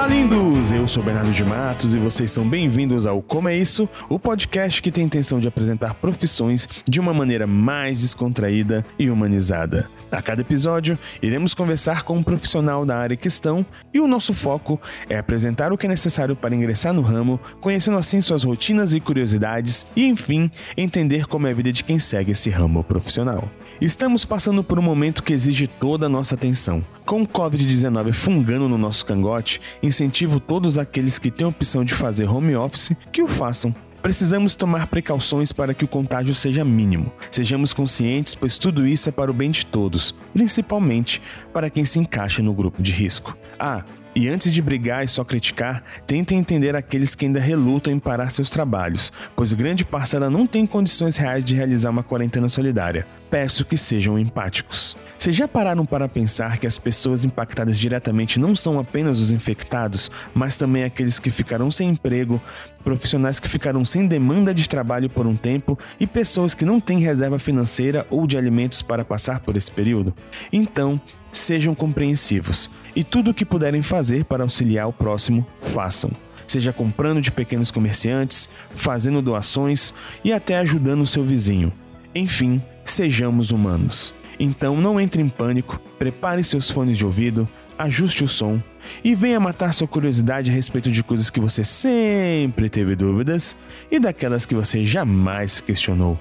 [0.00, 0.72] Olá, lindos!
[0.72, 4.80] Eu sou Bernardo de Matos e vocês são bem-vindos ao Como é Isso, o podcast
[4.80, 9.90] que tem a intenção de apresentar profissões de uma maneira mais descontraída e humanizada.
[10.10, 14.34] A cada episódio, iremos conversar com um profissional da área que estão e o nosso
[14.34, 18.92] foco é apresentar o que é necessário para ingressar no ramo, conhecendo assim suas rotinas
[18.92, 23.48] e curiosidades e, enfim, entender como é a vida de quem segue esse ramo profissional.
[23.80, 26.84] Estamos passando por um momento que exige toda a nossa atenção.
[27.06, 31.94] Com o Covid-19 fungando no nosso cangote, incentivo todos aqueles que têm a opção de
[31.94, 33.74] fazer home office que o façam.
[34.02, 37.12] Precisamos tomar precauções para que o contágio seja mínimo.
[37.30, 41.20] Sejamos conscientes, pois tudo isso é para o bem de todos, principalmente
[41.52, 43.36] para quem se encaixa no grupo de risco.
[43.58, 47.98] Ah, e antes de brigar e só criticar, tentem entender aqueles que ainda relutam em
[47.98, 53.06] parar seus trabalhos, pois grande parcela não tem condições reais de realizar uma quarentena solidária.
[53.30, 54.96] Peço que sejam empáticos.
[55.16, 60.10] Vocês já pararam para pensar que as pessoas impactadas diretamente não são apenas os infectados,
[60.34, 62.42] mas também aqueles que ficaram sem emprego,
[62.82, 66.98] profissionais que ficaram sem demanda de trabalho por um tempo e pessoas que não têm
[66.98, 70.14] reserva financeira ou de alimentos para passar por esse período?
[70.52, 71.00] Então,
[71.32, 76.10] sejam compreensivos e tudo o que puderem fazer para auxiliar o próximo, façam.
[76.46, 81.72] Seja comprando de pequenos comerciantes, fazendo doações e até ajudando o seu vizinho.
[82.14, 84.12] Enfim, sejamos humanos.
[84.38, 88.60] Então não entre em pânico, prepare seus fones de ouvido, ajuste o som
[89.04, 93.56] e venha matar sua curiosidade a respeito de coisas que você sempre teve dúvidas
[93.90, 96.18] e daquelas que você jamais questionou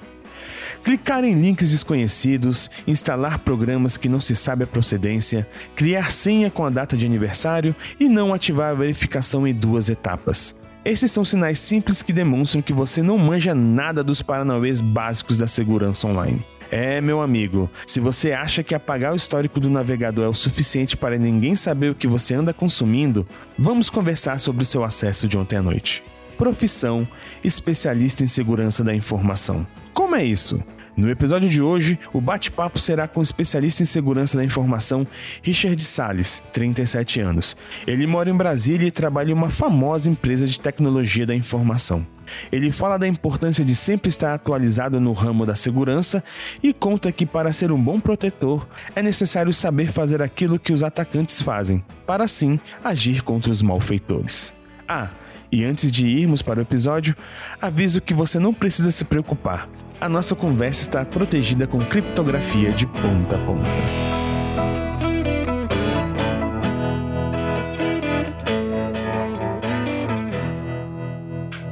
[0.84, 6.66] clicar em links desconhecidos, instalar programas que não se sabe a procedência, criar senha com
[6.66, 10.56] a data de aniversário e não ativar a verificação em duas etapas.
[10.84, 15.48] Esses são sinais simples que demonstram que você não manja nada dos paranauês básicos da
[15.48, 16.44] segurança online.
[16.72, 20.96] É, meu amigo, se você acha que apagar o histórico do navegador é o suficiente
[20.96, 23.28] para ninguém saber o que você anda consumindo,
[23.58, 26.04] vamos conversar sobre o seu acesso de ontem à noite.
[26.38, 27.08] Profissão:
[27.44, 29.66] especialista em segurança da informação.
[29.94, 30.64] Como é isso?
[31.00, 35.08] No episódio de hoje, o bate-papo será com o especialista em segurança da informação
[35.42, 37.56] Richard Salles, 37 anos.
[37.88, 42.06] Ele mora em Brasília e trabalha em uma famosa empresa de tecnologia da informação.
[42.52, 46.22] Ele fala da importância de sempre estar atualizado no ramo da segurança
[46.62, 50.84] e conta que para ser um bom protetor é necessário saber fazer aquilo que os
[50.84, 54.54] atacantes fazem, para assim agir contra os malfeitores.
[54.86, 55.08] Ah,
[55.50, 57.16] e antes de irmos para o episódio,
[57.62, 59.70] aviso que você não precisa se preocupar
[60.02, 64.19] a nossa conversa está protegida com criptografia de ponta a ponta.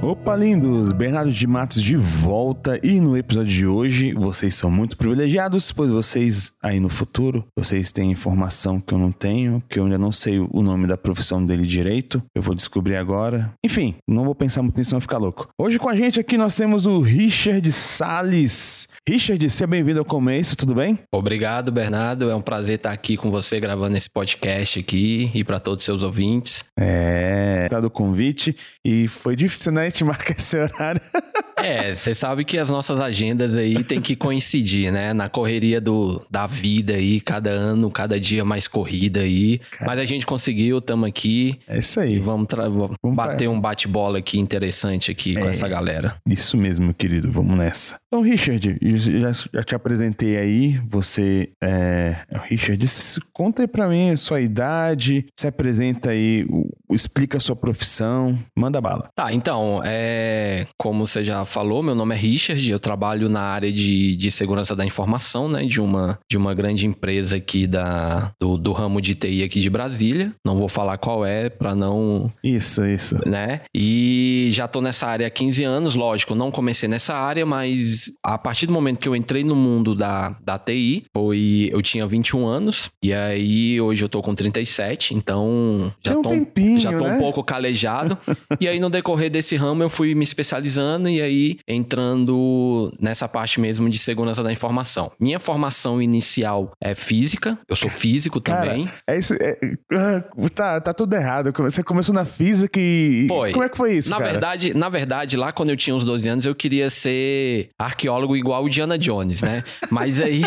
[0.07, 0.94] Opa, lindos!
[0.94, 5.91] Bernardo de Matos de volta e no episódio de hoje vocês são muito privilegiados, pois
[5.91, 10.13] vocês aí no futuro, vocês têm informação que eu não tenho, que eu ainda não
[10.13, 13.51] sei o nome da profissão dele direito, eu vou descobrir agora.
[13.62, 15.50] Enfim, não vou pensar muito nisso, não ficar louco.
[15.59, 18.88] Hoje com a gente aqui nós temos o Richard Sales.
[19.06, 20.97] Richard, seja bem-vindo ao Começo, tudo bem?
[21.12, 22.29] Obrigado, Bernardo.
[22.29, 25.85] É um prazer estar aqui com você gravando esse podcast aqui e para todos os
[25.85, 26.63] seus ouvintes.
[26.79, 29.97] É, tá do convite e foi difícil, né?
[29.97, 31.02] Gente marca esse horário.
[31.68, 35.14] É, você sabe que as nossas agendas aí tem que coincidir, né?
[35.14, 39.60] Na correria do, da vida aí, cada ano, cada dia mais corrida aí.
[39.72, 39.86] Cara.
[39.86, 41.60] Mas a gente conseguiu, estamos aqui.
[41.68, 42.20] É isso aí.
[42.20, 46.16] vamos, vamos, bater um bate-bola aqui interessante aqui é, com essa galera.
[46.26, 47.30] Isso mesmo, querido.
[47.32, 47.98] Vamos nessa.
[48.08, 50.80] Então, Richard, já, já te apresentei aí.
[50.88, 52.86] Você é, é Richard.
[53.34, 56.48] Conta aí pra mim a sua idade, se apresenta aí,
[56.90, 59.10] explica a sua profissão, manda bala.
[59.14, 63.72] Tá, então, é, como você já falou, meu nome é Richard, eu trabalho na área
[63.72, 68.57] de, de segurança da informação, né, de uma, de uma grande empresa aqui da, do,
[68.57, 70.34] do ramo de TI aqui de Brasília.
[70.45, 72.31] Não vou falar qual é para não...
[72.44, 73.18] Isso, isso.
[73.25, 73.62] Né?
[73.75, 78.38] E já tô nessa área há 15 anos, lógico, não comecei nessa área, mas a
[78.38, 82.45] partir do momento que eu entrei no mundo da, da TI, foi, eu tinha 21
[82.45, 86.92] anos, e aí hoje eu tô com 37, então já Tem um tô, tempinho, já
[86.92, 87.15] tô né?
[87.15, 88.18] um pouco calejado.
[88.60, 93.28] e aí no decorrer desse ramo eu fui me especializando e aí aí entrando nessa
[93.28, 95.12] parte mesmo de segurança da informação.
[95.19, 98.89] Minha formação inicial é física, eu sou físico Cara, também.
[99.07, 99.57] É isso, é,
[99.94, 100.24] ah,
[100.54, 101.54] tá, tá tudo errado.
[101.57, 103.28] Você começou na física e.
[103.28, 103.51] Foi.
[103.51, 104.10] Como é que foi isso?
[104.10, 104.31] Na cara?
[104.31, 108.63] verdade, na verdade, lá quando eu tinha uns 12 anos, eu queria ser arqueólogo igual
[108.63, 109.63] o Diana Jones, né?
[109.92, 110.42] Mas aí,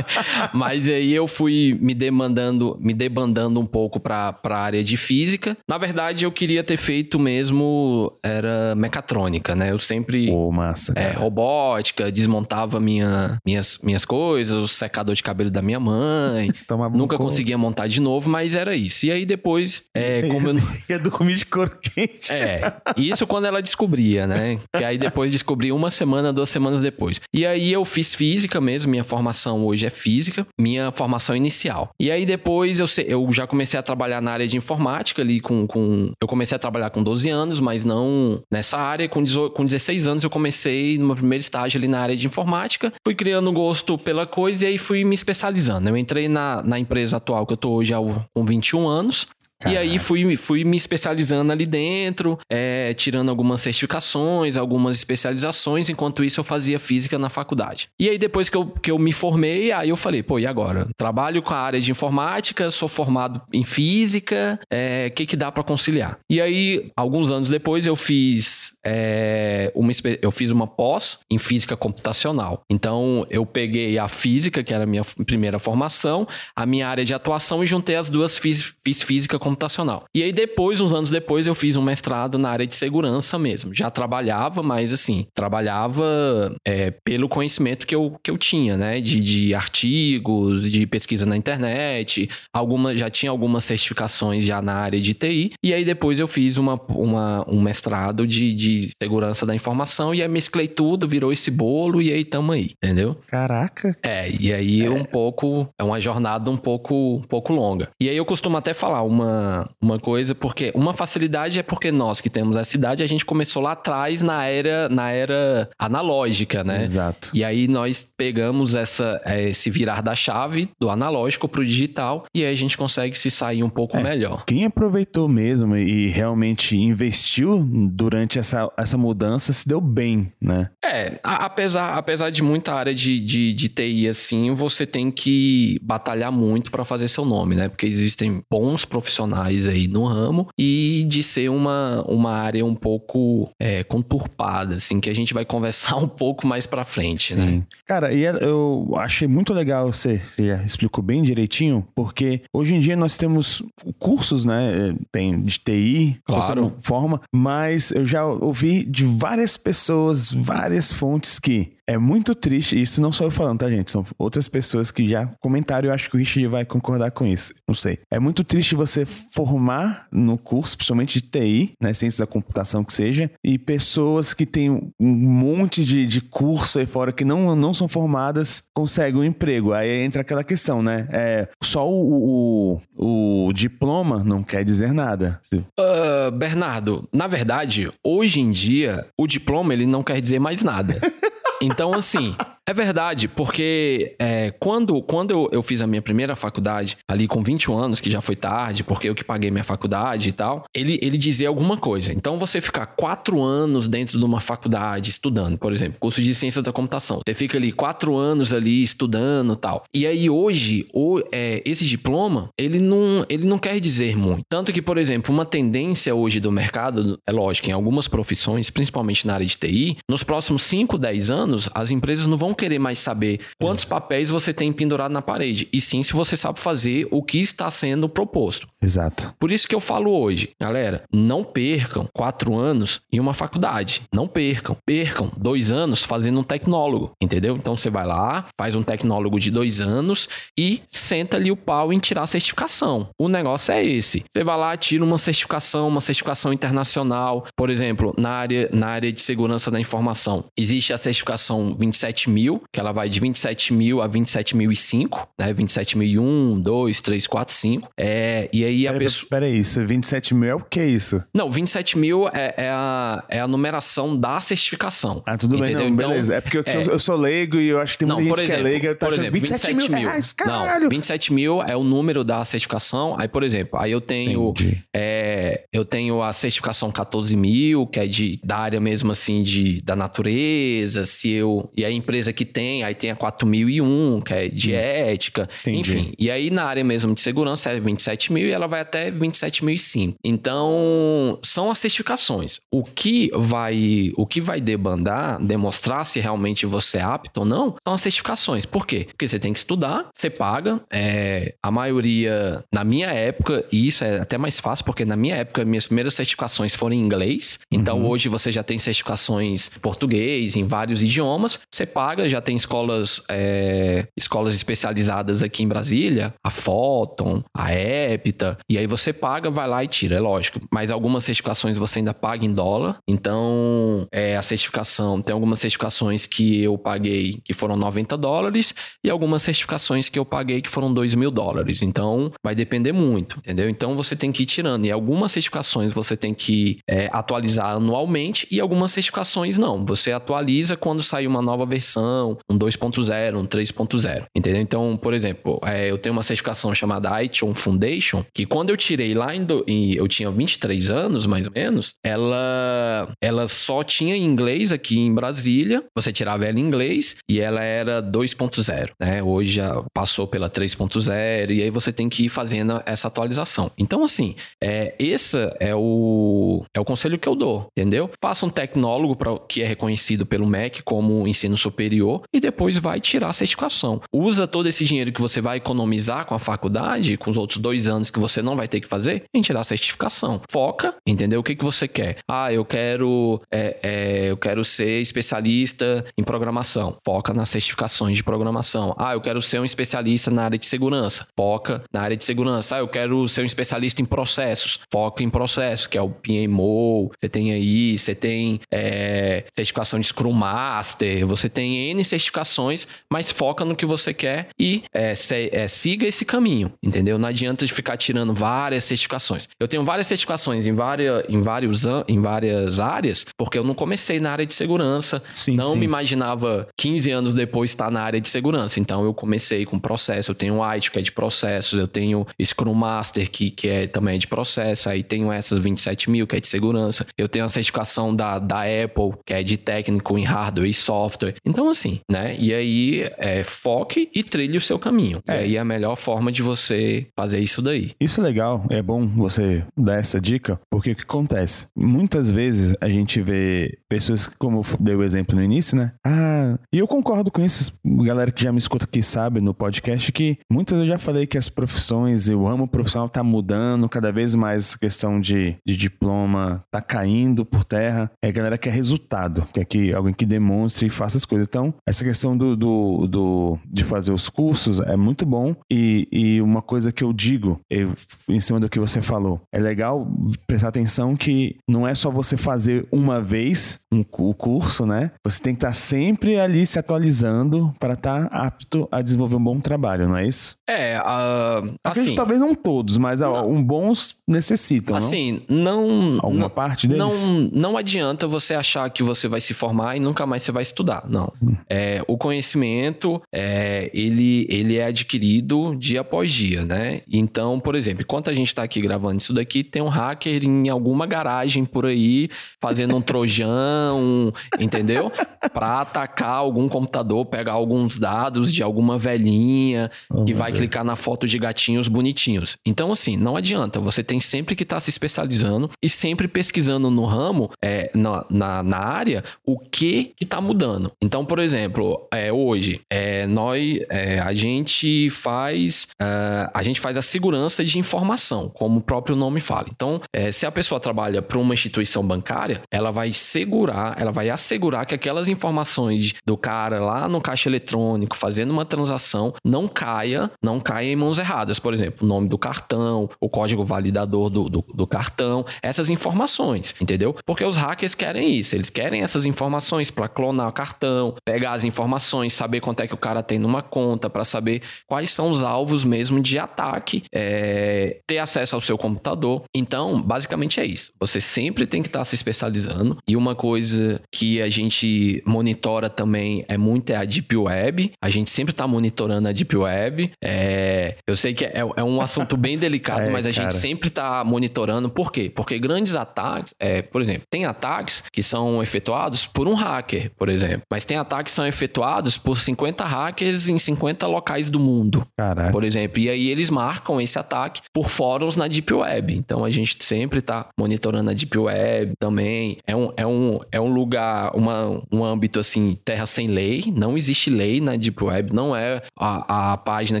[0.52, 5.56] mas aí eu fui me demandando, me debandando um pouco para a área de física.
[5.68, 9.70] Na verdade, eu queria ter feito mesmo era mecatrônica, né?
[9.70, 10.94] Eu sempre Pô, massa.
[10.96, 16.48] É, robótica, desmontava minha, minhas, minhas coisas, o secador de cabelo da minha mãe.
[16.94, 19.04] Nunca conseguia montar de novo, mas era isso.
[19.04, 20.56] E aí depois, é, como eu.
[20.88, 22.32] Ia dormir de couro quente.
[22.32, 24.58] É, isso quando ela descobria, né?
[24.74, 27.20] Que aí depois descobri uma semana, duas semanas depois.
[27.32, 31.90] E aí eu fiz física mesmo, minha formação hoje é física, minha formação inicial.
[32.00, 35.66] E aí depois eu, eu já comecei a trabalhar na área de informática ali com,
[35.66, 36.10] com.
[36.20, 39.08] Eu comecei a trabalhar com 12 anos, mas não nessa área.
[39.08, 42.26] Com, 18, com 16 anos eu comecei no meu primeiro estágio ali na área de
[42.26, 42.92] informática.
[43.04, 45.88] Fui criando gosto pela coisa e aí fui me especializando.
[45.88, 47.98] Eu entrei na, na empresa atual que eu tô hoje há,
[48.34, 49.26] com 21 anos.
[49.62, 49.70] Caraca.
[49.70, 56.24] E aí fui, fui me especializando ali dentro, é, tirando algumas certificações, algumas especializações, enquanto
[56.24, 57.88] isso eu fazia física na faculdade.
[57.98, 60.88] E aí depois que eu, que eu me formei, aí eu falei, pô, e agora?
[60.96, 65.52] Trabalho com a área de informática, sou formado em física, o é, que que dá
[65.52, 66.18] para conciliar?
[66.28, 71.76] E aí, alguns anos depois, eu fiz é, uma, eu fiz uma pós em física
[71.76, 72.62] computacional.
[72.70, 76.26] Então, eu peguei a física, que era a minha primeira formação,
[76.56, 80.04] a minha área de atuação e juntei as duas, fiz, fiz física computacional computacional.
[80.14, 83.74] E aí depois, uns anos depois, eu fiz um mestrado na área de segurança mesmo.
[83.74, 89.00] Já trabalhava, mas assim, trabalhava é, pelo conhecimento que eu, que eu tinha, né?
[89.00, 95.00] De, de artigos, de pesquisa na internet, alguma, já tinha algumas certificações já na área
[95.00, 95.52] de TI.
[95.62, 100.22] E aí depois eu fiz uma, uma, um mestrado de, de segurança da informação e
[100.22, 103.16] aí mesclei tudo, virou esse bolo e aí tamo aí, entendeu?
[103.26, 103.96] Caraca.
[104.02, 104.90] É, e aí é.
[104.90, 107.88] um pouco, é uma jornada um pouco, um pouco longa.
[108.00, 109.41] E aí eu costumo até falar uma
[109.80, 113.62] uma, coisa, porque uma facilidade é porque nós que temos essa idade, a gente começou
[113.62, 116.84] lá atrás na era, na era analógica, né?
[116.84, 117.30] Exato.
[117.34, 122.44] E aí nós pegamos essa, é, esse virar da chave do analógico pro digital e
[122.44, 124.44] aí a gente consegue se sair um pouco é, melhor.
[124.46, 130.70] Quem aproveitou mesmo e realmente investiu durante essa, essa mudança se deu bem, né?
[130.84, 135.78] É, a, apesar, apesar de muita área de, de, de TI assim, você tem que
[135.82, 137.68] batalhar muito para fazer seu nome, né?
[137.68, 142.74] Porque existem bons profissionais profissionais aí no ramo e de ser uma, uma área um
[142.74, 147.46] pouco é, conturpada, assim, que a gente vai conversar um pouco mais para frente, né?
[147.46, 147.56] Sim.
[147.56, 147.66] né?
[147.86, 152.78] Cara, e é, eu achei muito legal você, você explicou bem direitinho, porque hoje em
[152.78, 153.62] dia nós temos
[153.98, 154.94] cursos, né?
[155.10, 156.74] Tem de TI, claro.
[156.80, 163.00] forma, mas eu já ouvi de várias pessoas, várias fontes que é muito triste, isso
[163.00, 163.90] não sou eu falando, tá, gente?
[163.90, 167.52] São outras pessoas que já comentaram, eu acho que o Richard vai concordar com isso.
[167.66, 167.98] Não sei.
[168.10, 171.92] É muito triste você formar no curso, principalmente de TI, né?
[171.92, 176.86] Ciência da computação que seja, e pessoas que têm um monte de, de curso aí
[176.86, 179.72] fora que não, não são formadas conseguem um emprego.
[179.72, 181.08] Aí entra aquela questão, né?
[181.10, 185.40] É, só o, o, o diploma não quer dizer nada.
[185.54, 190.96] Uh, Bernardo, na verdade, hoje em dia, o diploma ele não quer dizer mais nada.
[191.62, 192.34] Então, assim,
[192.68, 197.42] é verdade, porque é, quando, quando eu, eu, fiz a minha primeira faculdade, ali com
[197.42, 200.98] 21 anos, que já foi tarde, porque eu que paguei minha faculdade e tal, ele,
[201.02, 202.12] ele dizia alguma coisa.
[202.12, 206.62] Então, você ficar quatro anos dentro de uma faculdade estudando, por exemplo, curso de ciência
[206.62, 209.82] da computação, você fica ali quatro anos ali estudando tal.
[209.92, 214.44] E aí, hoje, o, é, esse diploma, ele não, ele não quer dizer muito.
[214.48, 219.26] Tanto que, por exemplo, uma tendência hoje do mercado, é lógico, em algumas profissões, principalmente
[219.26, 222.78] na área de TI, nos próximos 5, 10 anos, as empresas não vão vão querer
[222.78, 227.08] mais saber quantos papéis você tem pendurado na parede, e sim se você sabe fazer
[227.10, 228.66] o que está sendo proposto.
[228.82, 229.34] Exato.
[229.38, 234.02] Por isso que eu falo hoje, galera, não percam quatro anos em uma faculdade.
[234.12, 234.76] Não percam.
[234.84, 237.56] Percam dois anos fazendo um tecnólogo, entendeu?
[237.56, 240.28] Então você vai lá, faz um tecnólogo de dois anos
[240.58, 243.08] e senta ali o pau em tirar a certificação.
[243.18, 244.24] O negócio é esse.
[244.30, 249.12] Você vai lá, tira uma certificação, uma certificação internacional, por exemplo, na área, na área
[249.12, 250.44] de segurança da informação.
[250.58, 254.72] Existe a certificação 27 mil mil, que ela vai de 27 mil a 27 mil
[254.72, 255.52] e 5, né?
[255.52, 257.90] 27 mil e 1, 2, 3, 4, 5.
[257.96, 259.28] É, e aí a pessoa...
[259.30, 261.22] Peraí, isso, 27 mil é o que é isso?
[261.34, 265.22] Não, 27 mil é, é, a, é a numeração da certificação.
[265.24, 265.76] Ah, tudo entendeu?
[265.78, 266.34] bem, não, então, beleza.
[266.34, 266.82] É porque eu, é...
[266.82, 268.94] eu, sou leigo e eu acho que tem muita não, gente exemplo, que é leiga.
[268.94, 270.82] Por exemplo, 27, 27 mil, reais, caralho.
[270.82, 273.16] Não, 27 mil é o número da certificação.
[273.18, 274.52] Aí, por exemplo, aí eu tenho...
[274.94, 279.80] É, eu tenho a certificação 14 mil, que é de, da área mesmo assim de,
[279.82, 281.70] da natureza, se eu...
[281.76, 284.76] E a empresa que tem, aí tem a 4001, que é de hum.
[284.76, 285.78] ética, Entendi.
[285.78, 286.12] enfim.
[286.18, 290.14] E aí na área mesmo de segurança é 27 mil e ela vai até 27.005.
[290.24, 292.60] Então, são as certificações.
[292.70, 297.74] O que vai, o que vai debandar, demonstrar se realmente você é apto ou não,
[297.84, 298.64] são as certificações.
[298.64, 299.06] Por quê?
[299.08, 300.80] Porque você tem que estudar, você paga.
[300.90, 305.36] É, a maioria, na minha época, e isso é até mais fácil, porque na minha
[305.36, 307.58] época, minhas primeiras certificações foram em inglês.
[307.70, 308.08] Então, uhum.
[308.08, 311.58] hoje você já tem certificações em português, em vários idiomas.
[311.70, 318.56] Você paga, já tem escolas, é, escolas especializadas aqui em Brasília, a Photon, a Epita,
[318.68, 320.60] e aí você paga, vai lá e tira, é lógico.
[320.72, 322.98] Mas algumas certificações você ainda paga em dólar.
[323.06, 328.74] Então, é, a certificação, tem algumas certificações que eu paguei que foram 90 dólares
[329.04, 331.82] e algumas certificações que eu paguei que foram 2 mil dólares.
[331.82, 333.68] Então, vai depender muito, entendeu?
[333.68, 334.86] Então, você tem que ir tirando.
[334.86, 339.84] E algumas certificações você tem que é, atualizar anualmente e algumas certificações não.
[339.86, 342.11] Você atualiza quando sair uma nova versão,
[342.48, 344.60] um 2.0, um 3.0, entendeu?
[344.60, 349.14] Então, por exemplo, é, eu tenho uma certificação chamada iTunes Foundation, que quando eu tirei
[349.14, 354.16] lá em, do, em, eu tinha 23 anos, mais ou menos, ela ela só tinha
[354.16, 355.84] inglês aqui em Brasília.
[355.96, 359.22] Você tirava ela em inglês e ela era 2.0, né?
[359.22, 363.70] Hoje já passou pela 3.0 e aí você tem que ir fazendo essa atualização.
[363.78, 368.10] Então assim, é esse é o é o conselho que eu dou, entendeu?
[368.20, 372.01] Passa um tecnólogo para que é reconhecido pelo MEC como ensino superior
[372.32, 374.00] e depois vai tirar a certificação.
[374.12, 377.86] Usa todo esse dinheiro que você vai economizar com a faculdade, com os outros dois
[377.86, 380.40] anos que você não vai ter que fazer, em tirar a certificação.
[380.50, 381.40] Foca, entendeu?
[381.40, 382.18] O que, que você quer?
[382.28, 386.96] Ah, eu quero, é, é, eu quero ser especialista em programação.
[387.04, 388.94] Foca nas certificações de programação.
[388.98, 391.26] Ah, eu quero ser um especialista na área de segurança.
[391.36, 392.76] Foca na área de segurança.
[392.76, 394.80] Ah, eu quero ser um especialista em processos.
[394.90, 397.10] Foca em processos, que é o PMO.
[397.18, 403.30] Você tem aí, você tem é, certificação de Scrum Master, você tem N certificações, mas
[403.30, 407.18] foca no que você quer e é, se, é, siga esse caminho, entendeu?
[407.18, 409.48] Não adianta de ficar tirando várias certificações.
[409.60, 414.20] Eu tenho várias certificações em, várias, em, vários, em várias áreas, porque eu não comecei
[414.20, 415.78] na área de segurança, sim, não sim.
[415.78, 418.80] me imaginava 15 anos depois estar na área de segurança.
[418.80, 422.26] Então eu comecei com processo, eu tenho o IT, que é de processos, eu tenho
[422.42, 426.40] Scrum Master, que, que é também de processo, aí tenho essas 27 mil, que é
[426.40, 427.06] de segurança.
[427.16, 431.34] Eu tenho a certificação da, da Apple, que é de técnico em hardware e software.
[431.44, 432.36] Então, assim, né?
[432.38, 435.20] E aí, é, foque e trilhe o seu caminho.
[435.26, 435.40] É.
[435.40, 437.92] E aí é a melhor forma de você fazer isso daí.
[438.00, 441.66] Isso é legal, é bom você dar essa dica, porque o que acontece?
[441.76, 445.92] Muitas vezes a gente vê pessoas, como eu dei o exemplo no início, né?
[446.04, 450.10] Ah, e eu concordo com isso, galera que já me escuta aqui sabe no podcast
[450.12, 454.12] que muitas eu já falei que as profissões e o ramo profissional tá mudando, cada
[454.12, 458.10] vez mais essa questão de, de diploma tá caindo por terra.
[458.22, 461.46] É a galera quer resultado, quer que alguém que demonstre e faça as coisas.
[461.46, 466.40] Então, essa questão do, do, do de fazer os cursos é muito bom e, e
[466.40, 467.92] uma coisa que eu digo eu,
[468.28, 470.06] em cima do que você falou, é legal
[470.46, 475.10] prestar atenção que não é só você fazer uma vez um, o curso, né?
[475.24, 479.60] Você tem que estar sempre ali se atualizando para estar apto a desenvolver um bom
[479.60, 480.56] trabalho, não é isso?
[480.68, 485.86] É, uh, assim, talvez não todos, mas não, um bons necessitam, assim, não?
[485.86, 487.22] não alguma não, parte deles.
[487.22, 490.62] Não, não adianta você achar que você vai se formar e nunca mais você vai
[490.62, 491.32] estudar, não.
[491.68, 497.02] É, o conhecimento é, ele ele é adquirido dia após dia, né?
[497.10, 500.68] Então, por exemplo, enquanto a gente está aqui gravando isso daqui, tem um hacker em
[500.68, 502.28] alguma garagem por aí
[502.60, 505.12] fazendo um trojão, entendeu?
[505.52, 510.60] Para atacar algum computador, pegar alguns dados de alguma velhinha oh, que vai Deus.
[510.60, 512.56] clicar na foto de gatinhos bonitinhos.
[512.66, 513.80] Então, assim, não adianta.
[513.80, 518.24] Você tem sempre que estar tá se especializando e sempre pesquisando no ramo, é, na,
[518.30, 520.92] na, na, área, o que está mudando.
[521.02, 526.96] Então, por exemplo, é, hoje, é, nós, é, a gente faz, uh, a gente faz
[526.96, 529.66] a segurança de informação, como o próprio nome fala.
[529.70, 534.30] Então, é, se a pessoa trabalha para uma instituição bancária, ela vai segurar, ela vai
[534.30, 540.30] assegurar que aquelas informações do cara lá no caixa eletrônico fazendo uma transação não caia,
[540.42, 541.58] não caia em mãos erradas.
[541.58, 546.74] Por exemplo, o nome do cartão, o código validador do, do, do cartão, essas informações,
[546.80, 547.14] entendeu?
[547.24, 551.64] Porque os hackers querem isso, eles querem essas informações para clonar o cartão, pegar as
[551.64, 555.42] informações, saber quanto é que o cara tem numa conta, para saber quais são os
[555.42, 559.44] alvos mesmo de ataque, é, ter acesso ao seu computador.
[559.56, 560.92] Então, basicamente é isso.
[561.00, 562.98] Você sempre tem que estar tá se especializando.
[563.08, 567.92] E uma coisa que a gente monitora também é muito é a Deep Web.
[568.02, 570.12] A gente sempre está monitorando a Deep Web.
[570.22, 573.48] É, eu sei que é, é um assunto bem delicado, é, mas a cara.
[573.50, 574.90] gente sempre está monitorando.
[574.90, 575.32] Por quê?
[575.34, 580.28] Porque grandes ataques, é, por exemplo, tem ataques que são efetuados por um hacker, por
[580.28, 580.62] exemplo.
[580.70, 585.06] Mas tem ataques ataques são efetuados por 50 hackers em 50 locais do mundo.
[585.16, 585.52] Caraca.
[585.52, 589.14] Por exemplo, e aí eles marcam esse ataque por fóruns na Deep Web.
[589.14, 592.58] Então a gente sempre está monitorando a Deep Web também.
[592.66, 596.72] É um, é um, é um lugar, uma, um âmbito assim, terra sem lei.
[596.76, 598.34] Não existe lei na Deep Web.
[598.34, 600.00] Não é a, a página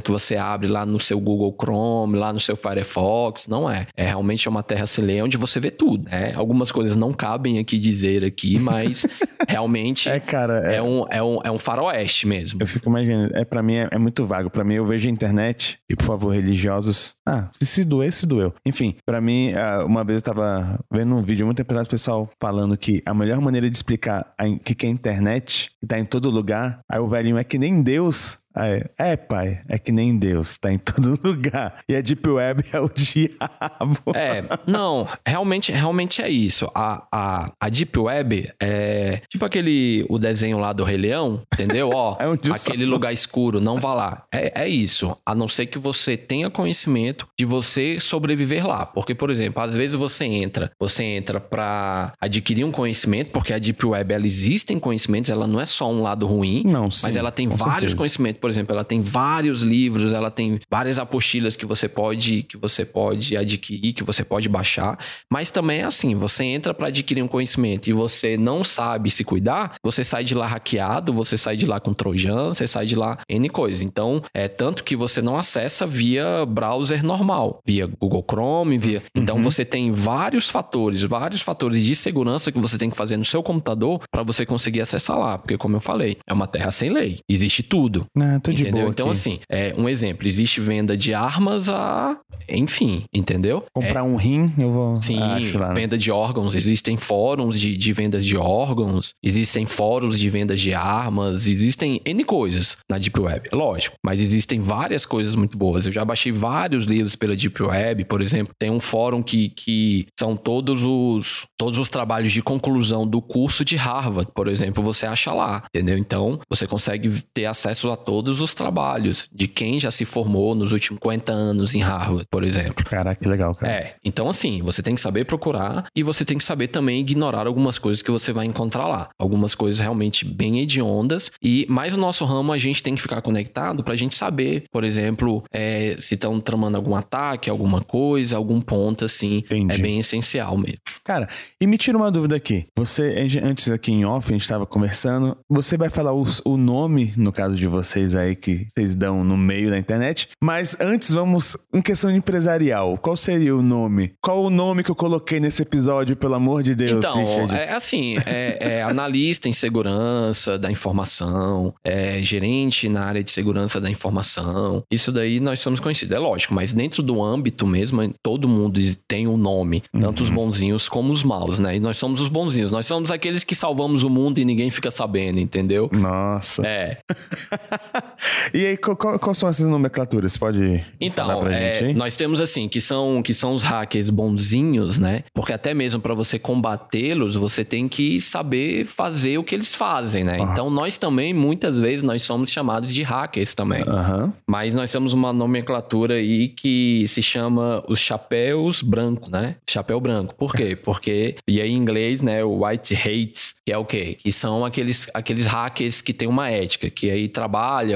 [0.00, 3.46] que você abre lá no seu Google Chrome, lá no seu Firefox.
[3.46, 3.86] Não é.
[3.96, 6.08] É realmente uma terra sem lei onde você vê tudo.
[6.08, 6.32] Né?
[6.34, 9.06] Algumas coisas não cabem aqui dizer aqui, mas
[9.48, 10.72] realmente É, cara.
[10.72, 12.58] é, um, é, um, é um faroeste mesmo.
[12.60, 14.48] Eu fico imaginando, é para mim é, é muito vago.
[14.48, 18.26] Para mim eu vejo a internet e por favor religiosos, ah, se se doer, se
[18.26, 18.54] doeu.
[18.64, 22.28] Enfim, para mim ah, uma vez eu tava vendo um vídeo muito tempo atrás pessoal
[22.40, 26.04] falando que a melhor maneira de explicar o que que é internet, que tá em
[26.04, 28.38] todo lugar, aí o velhinho é que nem Deus.
[28.54, 31.78] Aí, é, pai, é que nem Deus, tá em todo lugar.
[31.88, 33.98] E a Deep Web é o diabo.
[34.14, 36.70] É, não, realmente, realmente é isso.
[36.74, 41.90] A, a, a Deep Web é tipo aquele, o desenho lá do Rei Leão, entendeu?
[41.94, 44.24] Ó, É aquele lugar escuro, não vá lá.
[44.32, 48.84] É, é isso, a não ser que você tenha conhecimento de você sobreviver lá.
[48.86, 53.58] Porque, por exemplo, às vezes você entra, você entra pra adquirir um conhecimento, porque a
[53.58, 57.16] Deep Web, ela existem conhecimentos, ela não é só um lado ruim, Não, sim, mas
[57.16, 57.96] ela tem vários certeza.
[57.96, 62.56] conhecimentos, por exemplo, ela tem vários livros, ela tem várias apostilas que você pode que
[62.56, 64.98] você pode adquirir, que você pode baixar,
[65.32, 69.22] mas também é assim, você entra para adquirir um conhecimento e você não sabe se
[69.22, 72.96] cuidar, você sai de lá hackeado, você sai de lá com trojan, você sai de
[72.96, 73.80] lá N coisas.
[73.80, 79.02] Então, é tanto que você não acessa via browser normal, via Google Chrome, via.
[79.14, 83.24] Então você tem vários fatores, vários fatores de segurança que você tem que fazer no
[83.24, 86.90] seu computador para você conseguir acessar lá, porque como eu falei, é uma terra sem
[86.90, 87.18] lei.
[87.28, 88.06] Existe tudo.
[88.40, 88.80] Tô de entendeu?
[88.82, 89.18] boa Então, aqui.
[89.18, 92.16] assim, é um exemplo: existe venda de armas a.
[92.48, 93.64] Enfim, entendeu?
[93.72, 95.00] Comprar um rim, eu vou.
[95.00, 95.74] Sim, lá, né?
[95.74, 96.54] venda de órgãos.
[96.54, 102.24] Existem fóruns de, de vendas de órgãos, existem fóruns de vendas de armas, existem N
[102.24, 103.96] coisas na Deep Web, lógico.
[104.04, 105.86] Mas existem várias coisas muito boas.
[105.86, 108.52] Eu já baixei vários livros pela Deep Web, por exemplo.
[108.58, 113.64] Tem um fórum que, que são todos os, todos os trabalhos de conclusão do curso
[113.64, 115.96] de Harvard, por exemplo, você acha lá, entendeu?
[115.96, 120.72] Então, você consegue ter acesso a todos os trabalhos de quem já se formou nos
[120.72, 122.84] últimos 50 anos em Harvard, por exemplo.
[122.84, 123.72] Caraca, que legal, cara.
[123.72, 127.46] É, então assim, você tem que saber procurar e você tem que saber também ignorar
[127.46, 129.08] algumas coisas que você vai encontrar lá.
[129.18, 133.22] Algumas coisas realmente bem hediondas e mais no nosso ramo a gente tem que ficar
[133.22, 138.60] conectado pra gente saber, por exemplo, é, se estão tramando algum ataque, alguma coisa, algum
[138.60, 139.74] ponto assim, Entendi.
[139.74, 140.78] é bem essencial mesmo.
[141.04, 141.28] Cara,
[141.60, 142.66] e me tira uma dúvida aqui.
[142.76, 145.36] Você, antes aqui em off, a gente tava conversando.
[145.48, 149.36] Você vai falar os- o nome, no caso de vocês aí, que vocês dão no
[149.36, 150.28] meio da internet.
[150.42, 152.96] Mas antes, vamos em questão empresarial.
[152.98, 154.12] Qual seria o nome?
[154.20, 157.54] Qual o nome que eu coloquei nesse episódio, pelo amor de Deus, Então, Richard?
[157.54, 163.80] é assim, é, é analista em segurança da informação, é gerente na área de segurança
[163.80, 164.82] da informação.
[164.90, 169.26] Isso daí nós somos conhecidos, é lógico, mas dentro do âmbito mesmo, todo mundo tem
[169.26, 170.34] um nome, tanto os Uhum.
[170.36, 171.76] bonzinhos como os maus, né?
[171.76, 174.90] E nós somos os bonzinhos, nós somos aqueles que salvamos o mundo e ninguém fica
[174.90, 175.88] sabendo, entendeu?
[175.92, 176.62] Nossa.
[176.66, 176.98] É,
[178.54, 180.36] E aí, quais são essas nomenclaturas?
[180.36, 181.94] Pode falar Então, pra é, gente aí?
[181.94, 185.24] nós temos assim, que são, que são os hackers bonzinhos, né?
[185.34, 190.22] Porque até mesmo para você combatê-los, você tem que saber fazer o que eles fazem,
[190.24, 190.38] né?
[190.40, 193.82] Então, nós também, muitas vezes, nós somos chamados de hackers também.
[193.82, 194.32] Aham.
[194.46, 199.56] Mas nós temos uma nomenclatura aí que se chama os chapéus branco, né?
[199.68, 200.34] Chapéu branco.
[200.34, 200.76] Por quê?
[200.82, 204.14] Porque, e aí em inglês, né, o white hates, que é o quê?
[204.18, 207.28] Que são aqueles, aqueles hackers que têm uma ética, que aí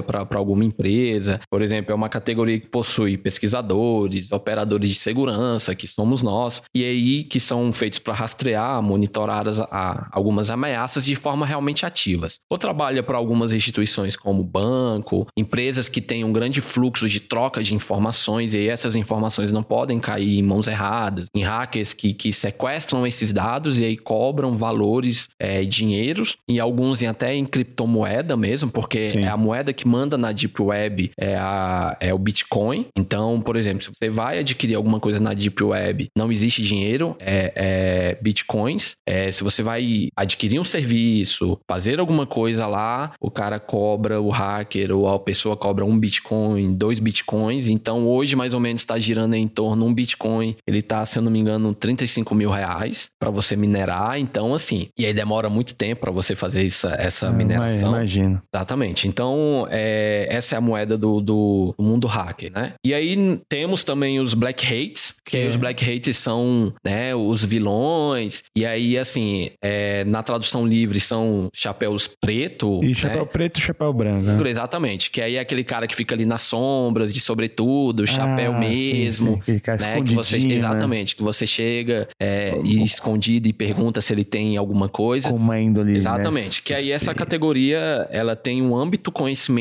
[0.03, 1.41] trabalha para alguma empresa.
[1.51, 6.85] Por exemplo, é uma categoria que possui pesquisadores, operadores de segurança, que somos nós, e
[6.85, 12.37] aí que são feitos para rastrear, monitorar as- a- algumas ameaças de forma realmente ativas.
[12.51, 17.63] Ou trabalha para algumas instituições como banco, empresas que têm um grande fluxo de troca
[17.63, 22.13] de informações, e aí essas informações não podem cair em mãos erradas, em hackers que,
[22.13, 28.37] que sequestram esses dados e aí cobram valores, é, dinheiros, e alguns até em criptomoeda
[28.37, 29.21] mesmo, porque Sim.
[29.21, 32.87] é a moeda que manda na Deep Web é, a, é o Bitcoin.
[32.97, 37.17] Então, por exemplo, se você vai adquirir alguma coisa na Deep Web, não existe dinheiro,
[37.21, 38.93] é, é Bitcoins.
[39.07, 44.31] É, se você vai adquirir um serviço, fazer alguma coisa lá, o cara cobra, o
[44.31, 47.69] hacker ou a pessoa cobra um Bitcoin, dois Bitcoins.
[47.69, 50.57] Então, hoje, mais ou menos, está girando em torno um Bitcoin.
[50.67, 54.19] Ele tá, se eu não me engano, 35 mil reais para você minerar.
[54.19, 57.91] Então, assim, e aí demora muito tempo para você fazer essa, essa Ah, mineração.
[57.91, 58.43] Imagino.
[58.55, 59.09] Exatamente.
[59.09, 62.75] Então, Então, é, essa é a moeda do, do, mundo hacker, né?
[62.85, 65.49] E aí temos também os black hates, que é.
[65.49, 68.45] os black hates são né, os vilões.
[68.55, 72.81] E aí, assim, é, na tradução livre são chapéus preto.
[72.83, 73.31] E chapéu né?
[73.31, 74.25] preto e chapéu branco.
[74.25, 74.51] Né?
[74.51, 75.11] Exatamente.
[75.11, 79.35] Que aí é aquele cara que fica ali nas sombras, de sobretudo, chapéu ah, mesmo.
[79.35, 79.61] Sim, sim.
[79.61, 80.03] Que, né?
[80.03, 80.55] que você, né?
[80.55, 81.15] Exatamente.
[81.15, 81.17] Né?
[81.17, 85.31] Que você chega é, e escondido e pergunta se ele tem alguma coisa.
[85.31, 85.93] Com uma índole.
[85.93, 85.99] Né?
[85.99, 86.59] Exatamente.
[86.59, 86.63] Né?
[86.65, 89.56] Que aí essa categoria ela tem um âmbito conhecimento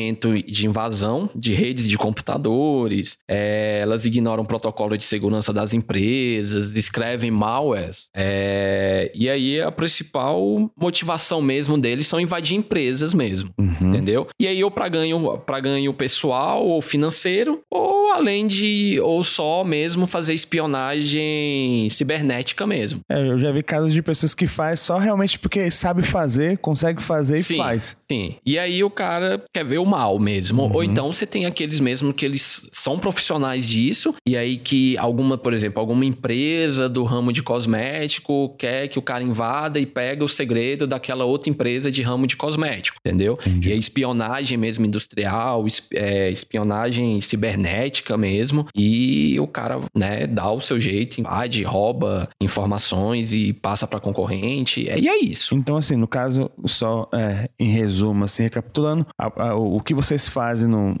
[0.46, 6.74] de invasão de redes de computadores, é, elas ignoram o protocolo de segurança das empresas,
[6.74, 8.08] escrevem malwares.
[8.14, 13.88] É, e aí a principal motivação mesmo deles são invadir empresas mesmo, uhum.
[13.88, 14.28] entendeu?
[14.38, 19.64] E aí ou para ganho, para ganho pessoal ou financeiro, ou além de ou só
[19.64, 23.00] mesmo fazer espionagem cibernética mesmo.
[23.08, 27.02] É, eu já vi casos de pessoas que faz só realmente porque sabe fazer, consegue
[27.02, 27.96] fazer e sim, faz.
[28.10, 28.36] Sim.
[28.44, 30.64] E aí o cara quer ver o mal mesmo.
[30.64, 30.74] Uhum.
[30.74, 35.36] Ou então você tem aqueles mesmo que eles são profissionais disso, e aí que alguma,
[35.36, 40.24] por exemplo, alguma empresa do ramo de cosmético quer que o cara invada e pega
[40.24, 43.38] o segredo daquela outra empresa de ramo de cosmético, entendeu?
[43.46, 43.70] Entendi.
[43.70, 50.60] E a espionagem mesmo industrial, é, espionagem cibernética mesmo, e o cara, né, dá o
[50.60, 55.54] seu jeito, invade, rouba informações e passa para concorrente, e é isso.
[55.54, 60.28] Então, assim, no caso, só é, em resumo, assim, recapitulando, a, a, o que vocês
[60.28, 60.96] fazem, no,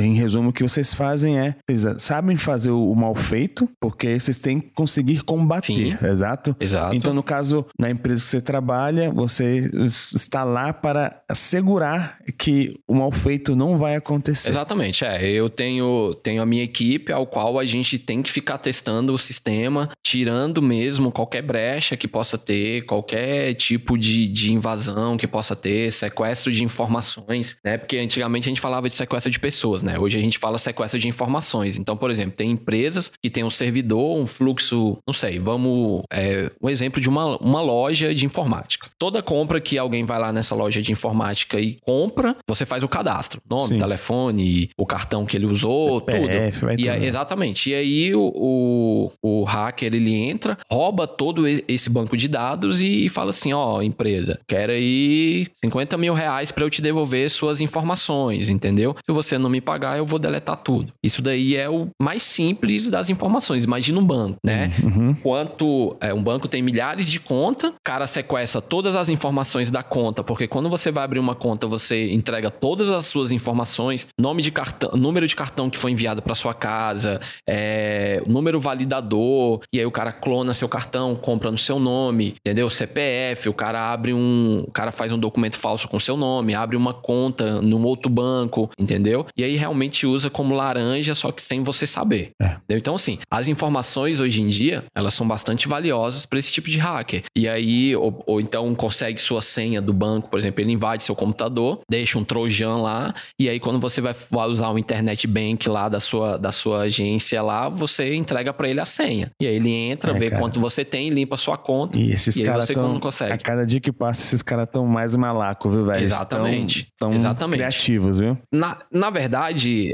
[0.00, 4.40] em resumo, o que vocês fazem é, vocês sabem fazer o, mal feito, porque vocês
[4.40, 6.06] têm que conseguir combater, Sim.
[6.06, 6.56] exato?
[6.60, 6.94] Exato.
[6.94, 9.70] Então, no caso, na empresa que você trabalha, você
[10.14, 14.50] está lá para assegurar que o mal feito não vai acontecer.
[14.50, 15.30] Exatamente, é.
[15.30, 19.18] Eu tenho, tenho a minha equipe ao qual a gente tem que ficar testando o
[19.18, 25.56] sistema, tirando mesmo qualquer brecha que possa ter, qualquer tipo de, de invasão que possa
[25.56, 27.78] ter, sequestro de informações, né?
[27.78, 29.89] Porque antigamente a gente falava de sequestro de pessoas, né?
[29.98, 31.78] Hoje a gente fala sequestro de informações.
[31.78, 36.02] Então, por exemplo, tem empresas que têm um servidor, um fluxo, não sei, vamos.
[36.12, 38.88] É, um exemplo de uma, uma loja de informática.
[38.98, 42.88] Toda compra que alguém vai lá nessa loja de informática e compra, você faz o
[42.88, 43.78] cadastro: nome, Sim.
[43.78, 46.80] telefone, o cartão que ele usou, CPF, tudo.
[46.80, 47.70] E aí, exatamente.
[47.70, 53.06] E aí o, o, o, hacker ele entra, rouba todo esse banco de dados e,
[53.06, 57.28] e fala assim: ó, oh, empresa, quero aí 50 mil reais para eu te devolver
[57.30, 58.94] suas informações, entendeu?
[59.04, 60.92] Se você não me pagar, eu vou deletar tudo.
[61.00, 63.62] Isso daí é o mais simples das informações.
[63.62, 64.72] Imagina um banco, né?
[64.82, 65.14] Uhum.
[65.14, 69.84] Quanto é, um banco tem milhares de contas, o cara sequestra todas as informações da
[69.84, 74.42] conta, porque quando você vai abrir uma conta, você entrega todas as suas informações, nome
[74.42, 79.78] de cartão, número de cartão que foi enviado para sua casa, é, número validador, e
[79.78, 82.68] aí o cara clona seu cartão, compra no seu nome, entendeu?
[82.68, 86.76] CPF, o cara abre um, o cara faz um documento falso com seu nome, abre
[86.76, 89.26] uma conta num outro banco, entendeu?
[89.36, 92.30] E aí realmente usa como laranja, só que sem você saber.
[92.40, 92.56] É.
[92.70, 96.78] Então, assim, as informações hoje em dia, elas são bastante valiosas para esse tipo de
[96.78, 97.22] hacker.
[97.36, 101.14] E aí, ou, ou, então consegue sua senha do banco, por exemplo, ele invade seu
[101.14, 105.68] computador, deixa um trojan lá, e aí quando você vai, vai usar o internet bank
[105.68, 109.30] lá da sua, da sua agência lá, você entrega para ele a senha.
[109.40, 110.40] E aí ele entra, é, vê cara.
[110.40, 111.98] quanto você tem, limpa sua conta.
[111.98, 113.32] E esses caras você tão, não consegue.
[113.32, 116.02] A cada dia que passa, esses caras estão mais malaco, viu, velho?
[116.02, 116.88] Exatamente.
[116.98, 117.58] Tão, tão Exatamente.
[117.58, 118.38] criativos, viu?
[118.52, 119.49] Na, na verdade,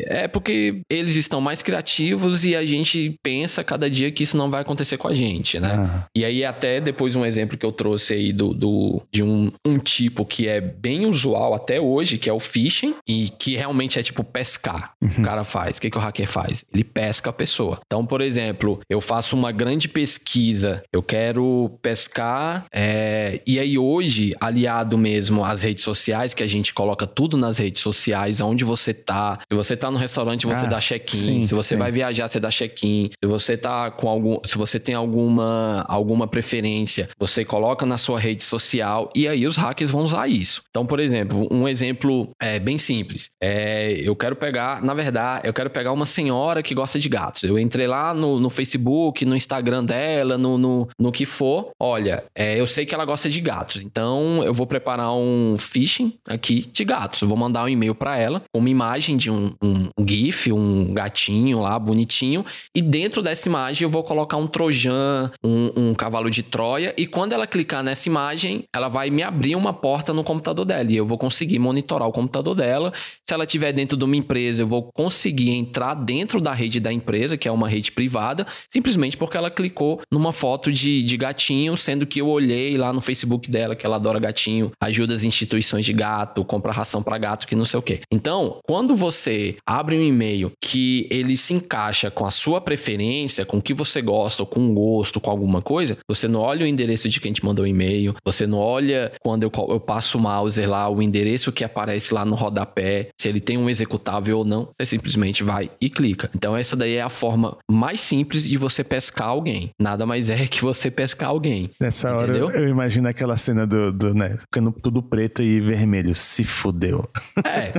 [0.06, 4.50] é porque eles estão mais criativos e a gente pensa cada dia que isso não
[4.50, 5.74] vai acontecer com a gente, né?
[5.78, 6.06] Ah.
[6.14, 9.78] E aí, até depois, um exemplo que eu trouxe aí do, do, de um, um
[9.78, 14.02] tipo que é bem usual até hoje, que é o phishing, e que realmente é
[14.02, 14.92] tipo pescar.
[15.00, 15.10] Uhum.
[15.18, 15.78] O cara faz.
[15.78, 16.64] O que, que o hacker faz?
[16.72, 17.80] Ele pesca a pessoa.
[17.86, 24.34] Então, por exemplo, eu faço uma grande pesquisa, eu quero pescar, é, e aí hoje,
[24.40, 28.92] aliado mesmo às redes sociais, que a gente coloca tudo nas redes sociais, onde você
[28.92, 29.38] tá.
[29.50, 31.42] Se você tá no restaurante, você ah, dá check-in.
[31.42, 31.78] Se você sim.
[31.78, 33.10] vai viajar, você dá check-in.
[33.10, 34.38] Se você tá com algum.
[34.44, 39.56] Se você tem alguma, alguma preferência, você coloca na sua rede social e aí os
[39.56, 40.62] hackers vão usar isso.
[40.70, 43.30] Então, por exemplo, um exemplo é, bem simples.
[43.40, 47.44] É, eu quero pegar, na verdade, eu quero pegar uma senhora que gosta de gatos.
[47.44, 51.70] Eu entrei lá no, no Facebook, no Instagram dela, no, no, no que for.
[51.78, 53.82] Olha, é, eu sei que ela gosta de gatos.
[53.82, 57.22] Então, eu vou preparar um phishing aqui de gatos.
[57.22, 60.52] Eu vou mandar um e-mail para ela com uma imagem de um um, um, GIF,
[60.52, 62.44] um gatinho lá bonitinho,
[62.74, 67.06] e dentro dessa imagem eu vou colocar um Trojan, um, um cavalo de Troia, e
[67.06, 70.96] quando ela clicar nessa imagem, ela vai me abrir uma porta no computador dela, e
[70.96, 72.92] eu vou conseguir monitorar o computador dela.
[73.24, 76.92] Se ela estiver dentro de uma empresa, eu vou conseguir entrar dentro da rede da
[76.92, 81.76] empresa, que é uma rede privada, simplesmente porque ela clicou numa foto de, de gatinho,
[81.76, 85.84] sendo que eu olhei lá no Facebook dela que ela adora gatinho, ajuda as instituições
[85.84, 88.00] de gato, compra ração para gato, que não sei o quê.
[88.10, 89.25] Então, quando você
[89.66, 94.00] abre um e-mail que ele se encaixa com a sua preferência, com o que você
[94.02, 97.32] gosta, ou com um gosto, com alguma coisa, você não olha o endereço de quem
[97.32, 101.02] te mandou o e-mail, você não olha quando eu, eu passo o mouse lá, o
[101.02, 105.42] endereço que aparece lá no rodapé, se ele tem um executável ou não, você simplesmente
[105.42, 106.30] vai e clica.
[106.34, 109.70] Então, essa daí é a forma mais simples de você pescar alguém.
[109.80, 111.70] Nada mais é que você pescar alguém.
[111.80, 112.46] Nessa entendeu?
[112.46, 116.14] hora eu, eu imagino aquela cena do, do né, ficando tudo preto e vermelho.
[116.14, 117.08] Se fudeu.
[117.44, 117.72] É,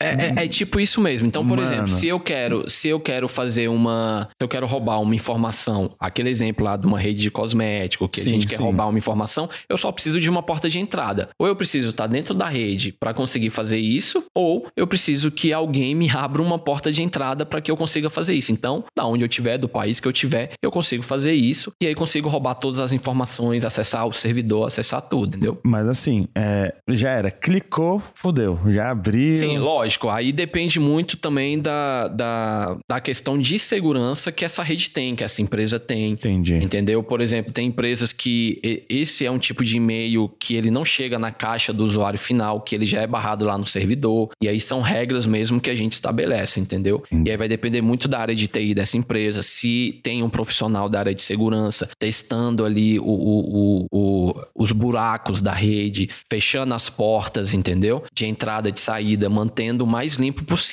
[0.00, 1.26] é, é, é tipo isso mesmo.
[1.26, 1.62] Então, por Mano.
[1.62, 6.30] exemplo, se eu quero, se eu quero fazer uma, eu quero roubar uma informação, aquele
[6.30, 9.48] exemplo lá de uma rede de cosmético que sim, a gente quer roubar uma informação,
[9.68, 11.28] eu só preciso de uma porta de entrada.
[11.38, 15.52] Ou eu preciso estar dentro da rede para conseguir fazer isso, ou eu preciso que
[15.52, 18.52] alguém me abra uma porta de entrada para que eu consiga fazer isso.
[18.52, 21.86] Então, da onde eu tiver, do país que eu tiver, eu consigo fazer isso e
[21.86, 25.60] aí consigo roubar todas as informações, acessar o servidor, acessar tudo, entendeu?
[25.64, 29.36] Mas assim, é, já era, clicou, fudeu, já abriu.
[29.36, 30.08] Sim, lógico.
[30.08, 35.24] Aí depende muito também da, da, da questão de segurança que essa rede tem, que
[35.24, 36.12] essa empresa tem.
[36.12, 36.56] Entendi.
[36.56, 37.02] Entendeu?
[37.02, 41.18] Por exemplo, tem empresas que esse é um tipo de e-mail que ele não chega
[41.18, 44.30] na caixa do usuário final, que ele já é barrado lá no servidor.
[44.40, 47.02] E aí são regras mesmo que a gente estabelece, entendeu?
[47.10, 47.28] Entendi.
[47.28, 50.88] E aí vai depender muito da área de TI dessa empresa, se tem um profissional
[50.88, 56.88] da área de segurança testando ali o, o, o, os buracos da rede, fechando as
[56.90, 58.04] portas, entendeu?
[58.12, 60.63] De entrada e de saída, mantendo o mais limpo possível,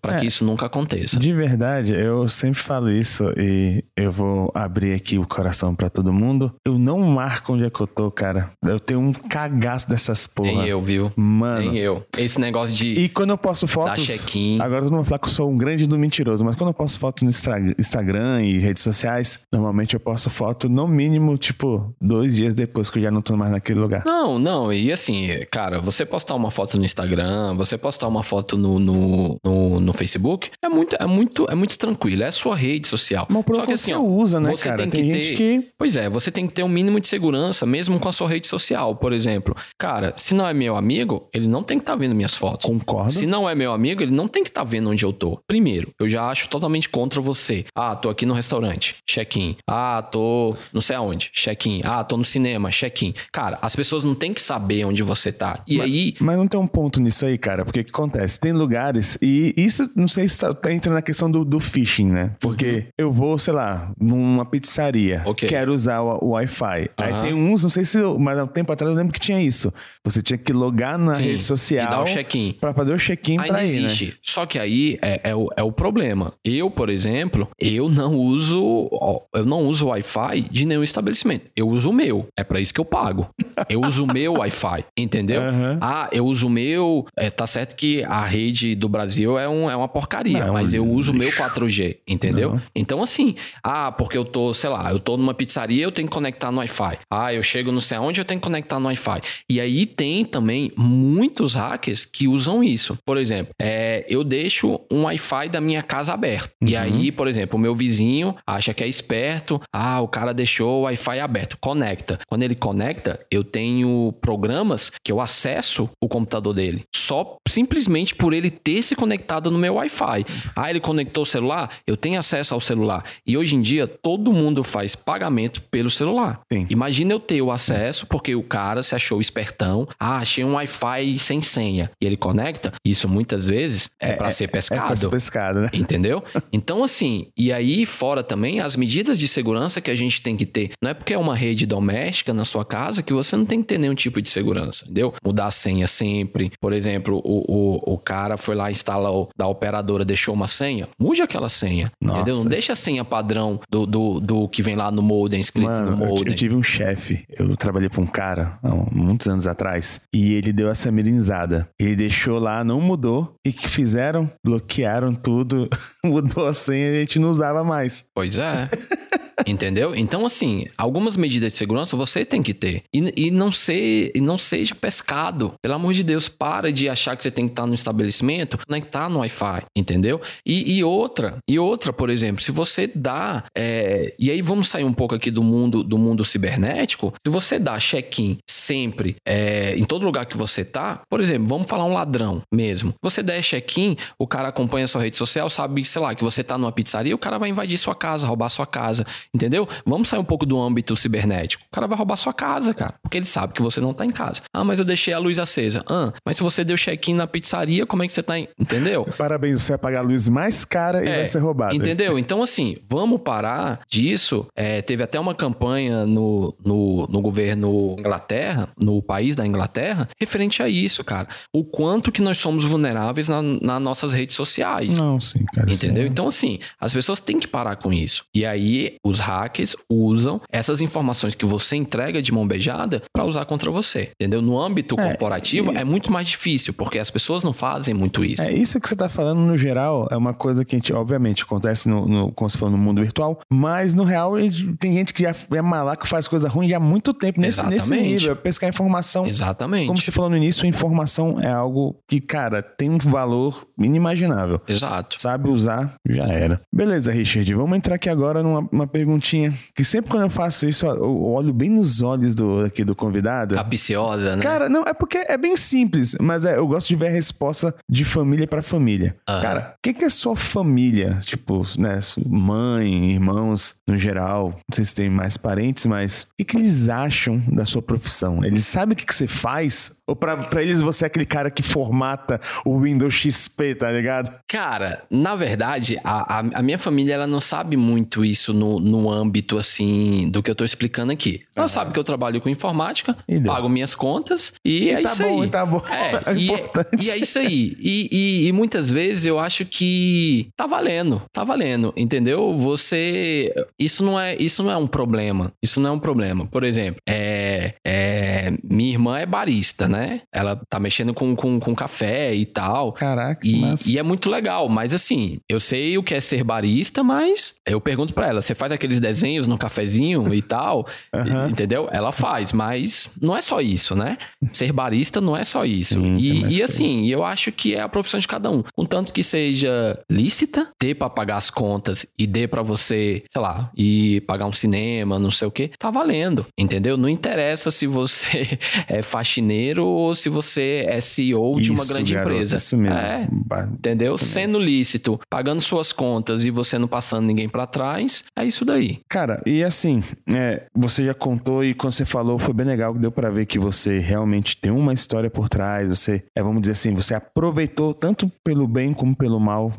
[0.00, 1.18] para é, que isso nunca aconteça.
[1.18, 6.12] De verdade, eu sempre falo isso e eu vou abrir aqui o coração para todo
[6.12, 6.52] mundo.
[6.64, 8.50] Eu não marco onde é que eu tô, cara.
[8.64, 10.50] Eu tenho um cagaço dessas porra.
[10.50, 11.12] Nem eu, viu?
[11.16, 11.72] Mano.
[11.72, 12.04] Nem eu.
[12.16, 12.88] Esse negócio de.
[12.88, 14.26] E quando eu posto fotos.
[14.60, 16.98] Agora todo mundo fala que eu sou um grande do mentiroso, mas quando eu posto
[16.98, 17.30] fotos no
[17.78, 22.98] Instagram e redes sociais, normalmente eu posto foto no mínimo, tipo, dois dias depois que
[22.98, 24.04] eu já não tô mais naquele lugar.
[24.04, 24.72] Não, não.
[24.72, 29.36] E assim, cara, você postar uma foto no Instagram, você postar uma foto no, no,
[29.42, 32.22] no, no Facebook, é muito, é, muito, é muito tranquilo.
[32.22, 33.26] É a sua rede social.
[33.28, 34.82] Mas Só que assim, você ó, usa, né, você cara?
[34.82, 35.68] Tem, tem gente ter, que...
[35.78, 38.46] Pois é, você tem que ter um mínimo de segurança, mesmo com a sua rede
[38.46, 39.54] social, por exemplo.
[39.78, 42.66] Cara, se não é meu amigo, ele não tem que estar tá vendo minhas fotos.
[42.66, 43.12] Concordo.
[43.12, 45.40] Se não é meu amigo, ele não tem que estar tá vendo onde eu tô.
[45.46, 47.64] Primeiro, eu já acho totalmente contra você.
[47.74, 49.56] Ah, tô aqui no restaurante, check-in.
[49.66, 51.80] Ah, tô não sei aonde, check-in.
[51.84, 53.14] Ah, tô no cinema, check-in.
[53.32, 55.62] Cara, as pessoas não têm que saber onde você tá.
[55.66, 56.14] E mas, aí.
[56.20, 58.38] Mas não tem um ponto nisso aí, cara, porque o que acontece?
[58.38, 62.34] Tem lugares, e isso não sei se tá, entra na questão do, do phishing, né?
[62.40, 62.84] Porque uhum.
[62.98, 65.48] eu vou, sei lá, numa pizzaria, okay.
[65.48, 66.80] quero usar o, o Wi-Fi.
[66.80, 66.88] Uhum.
[66.96, 69.40] Aí tem uns, não sei se, mas há um tempo atrás eu lembro que tinha
[69.40, 69.72] isso.
[70.04, 71.86] Você tinha que logar na Sim, rede social.
[71.86, 72.52] E dar o check-in.
[72.60, 74.06] Pra fazer o check-in pra ir, existe.
[74.06, 74.12] Né?
[74.22, 76.32] Só que aí é, é, o, é o problema.
[76.44, 78.88] Eu, por exemplo, eu não uso,
[79.34, 81.50] eu não uso Wi-Fi de nenhum estabelecimento.
[81.54, 82.26] Eu uso o meu.
[82.36, 83.28] É para isso que eu pago.
[83.68, 85.40] Eu uso o meu Wi-Fi, entendeu?
[85.50, 85.78] Uhum.
[85.80, 87.06] Ah, eu uso o meu.
[87.16, 88.88] É, tá certo que a rede do
[89.20, 92.52] Brasil é, um, é uma porcaria, não, mas eu uso o meu 4G, entendeu?
[92.52, 92.62] Não.
[92.74, 96.14] Então, assim, ah, porque eu tô, sei lá, eu tô numa pizzaria, eu tenho que
[96.14, 96.98] conectar no Wi-Fi.
[97.10, 99.20] Ah, eu chego não sei aonde, eu tenho que conectar no Wi-Fi.
[99.48, 102.96] E aí tem também muitos hackers que usam isso.
[103.04, 106.50] Por exemplo, é, eu deixo um Wi-Fi da minha casa aberto.
[106.62, 106.68] Uhum.
[106.68, 109.60] E aí, por exemplo, o meu vizinho acha que é esperto.
[109.72, 111.58] Ah, o cara deixou o Wi-Fi aberto.
[111.60, 112.18] Conecta.
[112.28, 116.84] Quando ele conecta, eu tenho programas que eu acesso o computador dele.
[116.94, 119.09] Só simplesmente por ele ter se conectado
[119.50, 120.24] no meu Wi-Fi.
[120.54, 121.70] Ah, ele conectou o celular?
[121.86, 123.04] Eu tenho acesso ao celular.
[123.26, 126.40] E hoje em dia, todo mundo faz pagamento pelo celular.
[126.52, 126.66] Sim.
[126.68, 129.86] Imagina eu ter o acesso, porque o cara se achou espertão.
[129.98, 131.90] Ah, achei um Wi-Fi sem senha.
[132.00, 132.72] E ele conecta.
[132.84, 134.82] Isso muitas vezes é, é para ser pescado.
[134.82, 135.68] É pra ser pescado, né?
[135.72, 136.22] Entendeu?
[136.52, 140.44] Então, assim, e aí fora também as medidas de segurança que a gente tem que
[140.44, 140.70] ter.
[140.82, 143.68] Não é porque é uma rede doméstica na sua casa que você não tem que
[143.68, 145.14] ter nenhum tipo de segurança, entendeu?
[145.24, 146.50] Mudar a senha sempre.
[146.60, 148.99] Por exemplo, o, o, o cara foi lá instalar
[149.36, 152.20] da operadora, deixou uma senha, mude aquela senha, Nossa.
[152.20, 152.36] entendeu?
[152.36, 155.90] Não deixa a senha padrão do, do, do que vem lá no modem, escrito Mano,
[155.92, 156.24] no modem.
[156.26, 160.34] Eu, eu tive um chefe, eu trabalhei para um cara há muitos anos atrás, e
[160.34, 161.68] ele deu essa mirinzada.
[161.78, 164.30] Ele deixou lá, não mudou, e que fizeram?
[164.44, 165.68] Bloquearam tudo,
[166.04, 168.04] mudou a senha e a gente não usava mais.
[168.14, 168.68] Pois é.
[169.46, 169.94] Entendeu?
[169.94, 172.82] Então, assim, algumas medidas de segurança você tem que ter.
[172.94, 175.54] E, e, não, ser, e não seja pescado.
[175.62, 179.08] Pelo amor de Deus, para de achar que você tem que estar no estabelecimento, conectar
[179.08, 180.20] no Wi-Fi, entendeu?
[180.46, 183.44] E, e, outra, e outra, por exemplo, se você dá.
[183.56, 187.12] É, e aí vamos sair um pouco aqui do mundo do mundo cibernético.
[187.24, 191.66] Se você dá check-in sempre é, em todo lugar que você tá, por exemplo, vamos
[191.66, 192.94] falar um ladrão mesmo.
[193.02, 196.56] Você der check-in, o cara acompanha sua rede social, sabe, sei lá, que você tá
[196.56, 199.68] numa pizzaria, o cara vai invadir sua casa, roubar sua casa, entendeu?
[199.84, 201.64] Vamos sair um pouco do âmbito cibernético.
[201.66, 204.10] O cara vai roubar sua casa, cara, porque ele sabe que você não tá em
[204.10, 204.42] casa.
[204.52, 205.84] Ah, mas eu deixei a luz acesa.
[205.88, 208.48] Ah, mas se você deu check-in na pizzaria, como é que você tá, em...
[208.58, 209.06] entendeu?
[209.16, 211.74] Parabéns, você vai pagar a luz mais cara e é, vai ser roubada.
[211.74, 212.18] Entendeu?
[212.18, 214.46] Então, assim, vamos parar disso.
[214.54, 220.62] É, teve até uma campanha no, no, no governo Inglaterra, no país da Inglaterra, referente
[220.62, 221.28] a isso, cara.
[221.52, 224.98] O quanto que nós somos vulneráveis na, nas nossas redes sociais.
[224.98, 225.72] Não, sim, cara.
[225.72, 226.04] Entendeu?
[226.04, 226.10] Sim.
[226.10, 228.24] Então, assim, as pessoas têm que parar com isso.
[228.34, 233.44] E aí, os hackers usam essas informações que você entrega de mão beijada para usar
[233.44, 234.10] contra você.
[234.20, 234.40] Entendeu?
[234.40, 235.76] No âmbito é, corporativo, e...
[235.76, 238.42] é muito mais difícil, porque as pessoas não fazem muito isso.
[238.42, 241.42] É isso que você tá falando, no geral, é uma coisa que a gente, obviamente,
[241.42, 244.34] acontece no, no como se for no mundo virtual, mas no real
[244.78, 248.32] tem gente que já é malaco, faz coisa ruim há muito tempo nesse, nesse nível.
[248.32, 249.26] É pescar informação.
[249.26, 249.86] Exatamente.
[249.86, 254.60] Como você falou no início, informação é algo que, cara, tem um valor inimaginável.
[254.68, 255.20] Exato.
[255.20, 256.60] Sabe usar, já era.
[256.72, 261.22] Beleza, Richard, vamos entrar aqui agora numa perguntinha que sempre quando eu faço isso, eu
[261.22, 263.54] olho bem nos olhos do, aqui do convidado.
[263.54, 264.42] Capiciosa, né?
[264.42, 267.74] Cara, não, é porque é bem simples, mas é, eu gosto de ver a resposta
[267.88, 269.16] de família para família.
[269.28, 269.40] Uhum.
[269.40, 271.18] Cara, o que, que é sua família?
[271.22, 276.44] Tipo, né, mãe, irmãos, no geral, não sei se tem mais parentes, mas o que,
[276.44, 278.44] que eles acham da sua profissão?
[278.44, 279.92] Eles sabem o que, que você faz?
[280.10, 284.28] Ou pra, pra eles você é aquele cara que formata o Windows XP, tá ligado?
[284.48, 289.08] Cara, na verdade, a, a, a minha família ela não sabe muito isso no, no
[289.08, 291.42] âmbito assim do que eu tô explicando aqui.
[291.54, 291.68] Ela uhum.
[291.68, 295.42] sabe que eu trabalho com informática, pago minhas contas e, e é tá isso bom,
[295.42, 295.48] aí.
[295.48, 296.70] Tá bom, é, é e, é,
[297.00, 297.76] e, é isso aí.
[297.78, 302.58] E, e, e, muitas vezes eu acho que tá valendo, tá valendo, entendeu?
[302.58, 303.54] Você.
[303.78, 305.52] Isso não é, isso não é um problema.
[305.62, 306.46] Isso não é um problema.
[306.46, 309.99] Por exemplo, é, é minha irmã é barista, né?
[310.00, 310.22] Né?
[310.32, 312.92] Ela tá mexendo com, com, com café e tal.
[312.92, 314.68] Caraca, e, e é muito legal.
[314.68, 318.54] Mas assim, eu sei o que é ser barista, mas eu pergunto para ela: você
[318.54, 320.86] faz aqueles desenhos no cafezinho e tal?
[321.14, 321.48] uhum.
[321.48, 321.88] Entendeu?
[321.92, 324.16] Ela faz, mas não é só isso, né?
[324.52, 325.94] Ser barista não é só isso.
[325.94, 328.62] Sim, e, e assim, eu acho que é a profissão de cada um.
[328.74, 333.70] Contanto que seja lícita, dê pra pagar as contas e dê para você, sei lá,
[333.76, 336.46] ir pagar um cinema, não sei o que, tá valendo.
[336.58, 336.96] Entendeu?
[336.96, 338.58] Não interessa se você
[338.88, 342.56] é faxineiro ou se você é CEO isso, de uma grande garoto, empresa.
[342.56, 342.96] Isso mesmo.
[342.96, 343.28] É,
[343.72, 344.16] entendeu?
[344.16, 344.64] Isso Sendo mesmo.
[344.64, 349.00] lícito, pagando suas contas e você não passando ninguém para trás, é isso daí.
[349.08, 353.10] Cara, e assim, é, você já contou e quando você falou foi bem legal, deu
[353.10, 356.94] para ver que você realmente tem uma história por trás, você, é, vamos dizer assim,
[356.94, 359.72] você aproveitou tanto pelo bem como pelo mal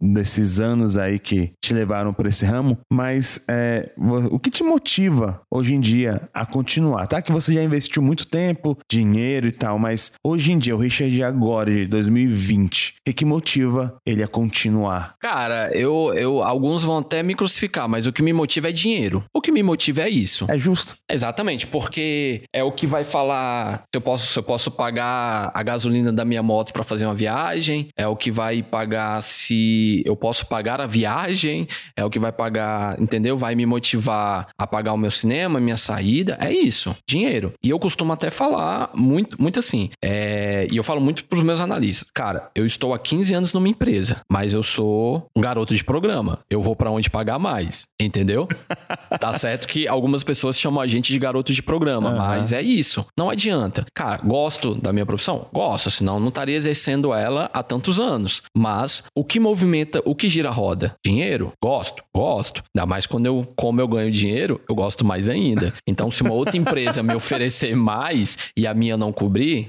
[0.00, 3.90] desses anos aí que te levaram para esse ramo, mas é,
[4.30, 7.06] o que te motiva hoje em dia a continuar?
[7.06, 10.78] Tá que você já investiu muito tempo, dinheiro e tal, mas hoje em dia, o
[10.78, 15.14] Richard agora, de 2020, o que motiva ele a continuar?
[15.20, 19.24] Cara, eu, eu, alguns vão até me crucificar, mas o que me motiva é dinheiro.
[19.34, 20.46] O que me motiva é isso.
[20.48, 20.96] É justo.
[21.10, 25.62] Exatamente, porque é o que vai falar se eu posso, se eu posso pagar a
[25.62, 30.14] gasolina da minha moto para fazer uma viagem, é o que vai pagar se eu
[30.14, 31.66] posso pagar a viagem,
[31.96, 33.36] é o que vai pagar, entendeu?
[33.36, 37.52] Vai me motivar a pagar o meu cinema, minha saída, é isso, dinheiro.
[37.62, 39.90] E eu costumo até falar muito, muito assim.
[40.02, 42.10] É, e eu falo muito pros meus analistas.
[42.10, 46.38] Cara, eu estou há 15 anos numa empresa, mas eu sou um garoto de programa.
[46.50, 47.86] Eu vou para onde pagar mais.
[48.00, 48.48] Entendeu?
[49.20, 52.16] tá certo que algumas pessoas chamam a gente de garoto de programa, uhum.
[52.16, 53.04] mas é isso.
[53.16, 53.84] Não adianta.
[53.94, 55.46] Cara, gosto da minha profissão?
[55.52, 58.42] Gosto, senão não estaria exercendo ela há tantos anos.
[58.56, 60.94] Mas o que movimenta, o que gira a roda?
[61.04, 61.52] Dinheiro?
[61.62, 62.62] Gosto, gosto.
[62.74, 65.72] Ainda mais quando eu, como eu ganho dinheiro, eu gosto mais ainda.
[65.88, 69.27] Então, se uma outra empresa me oferecer mais e a minha não cobrir,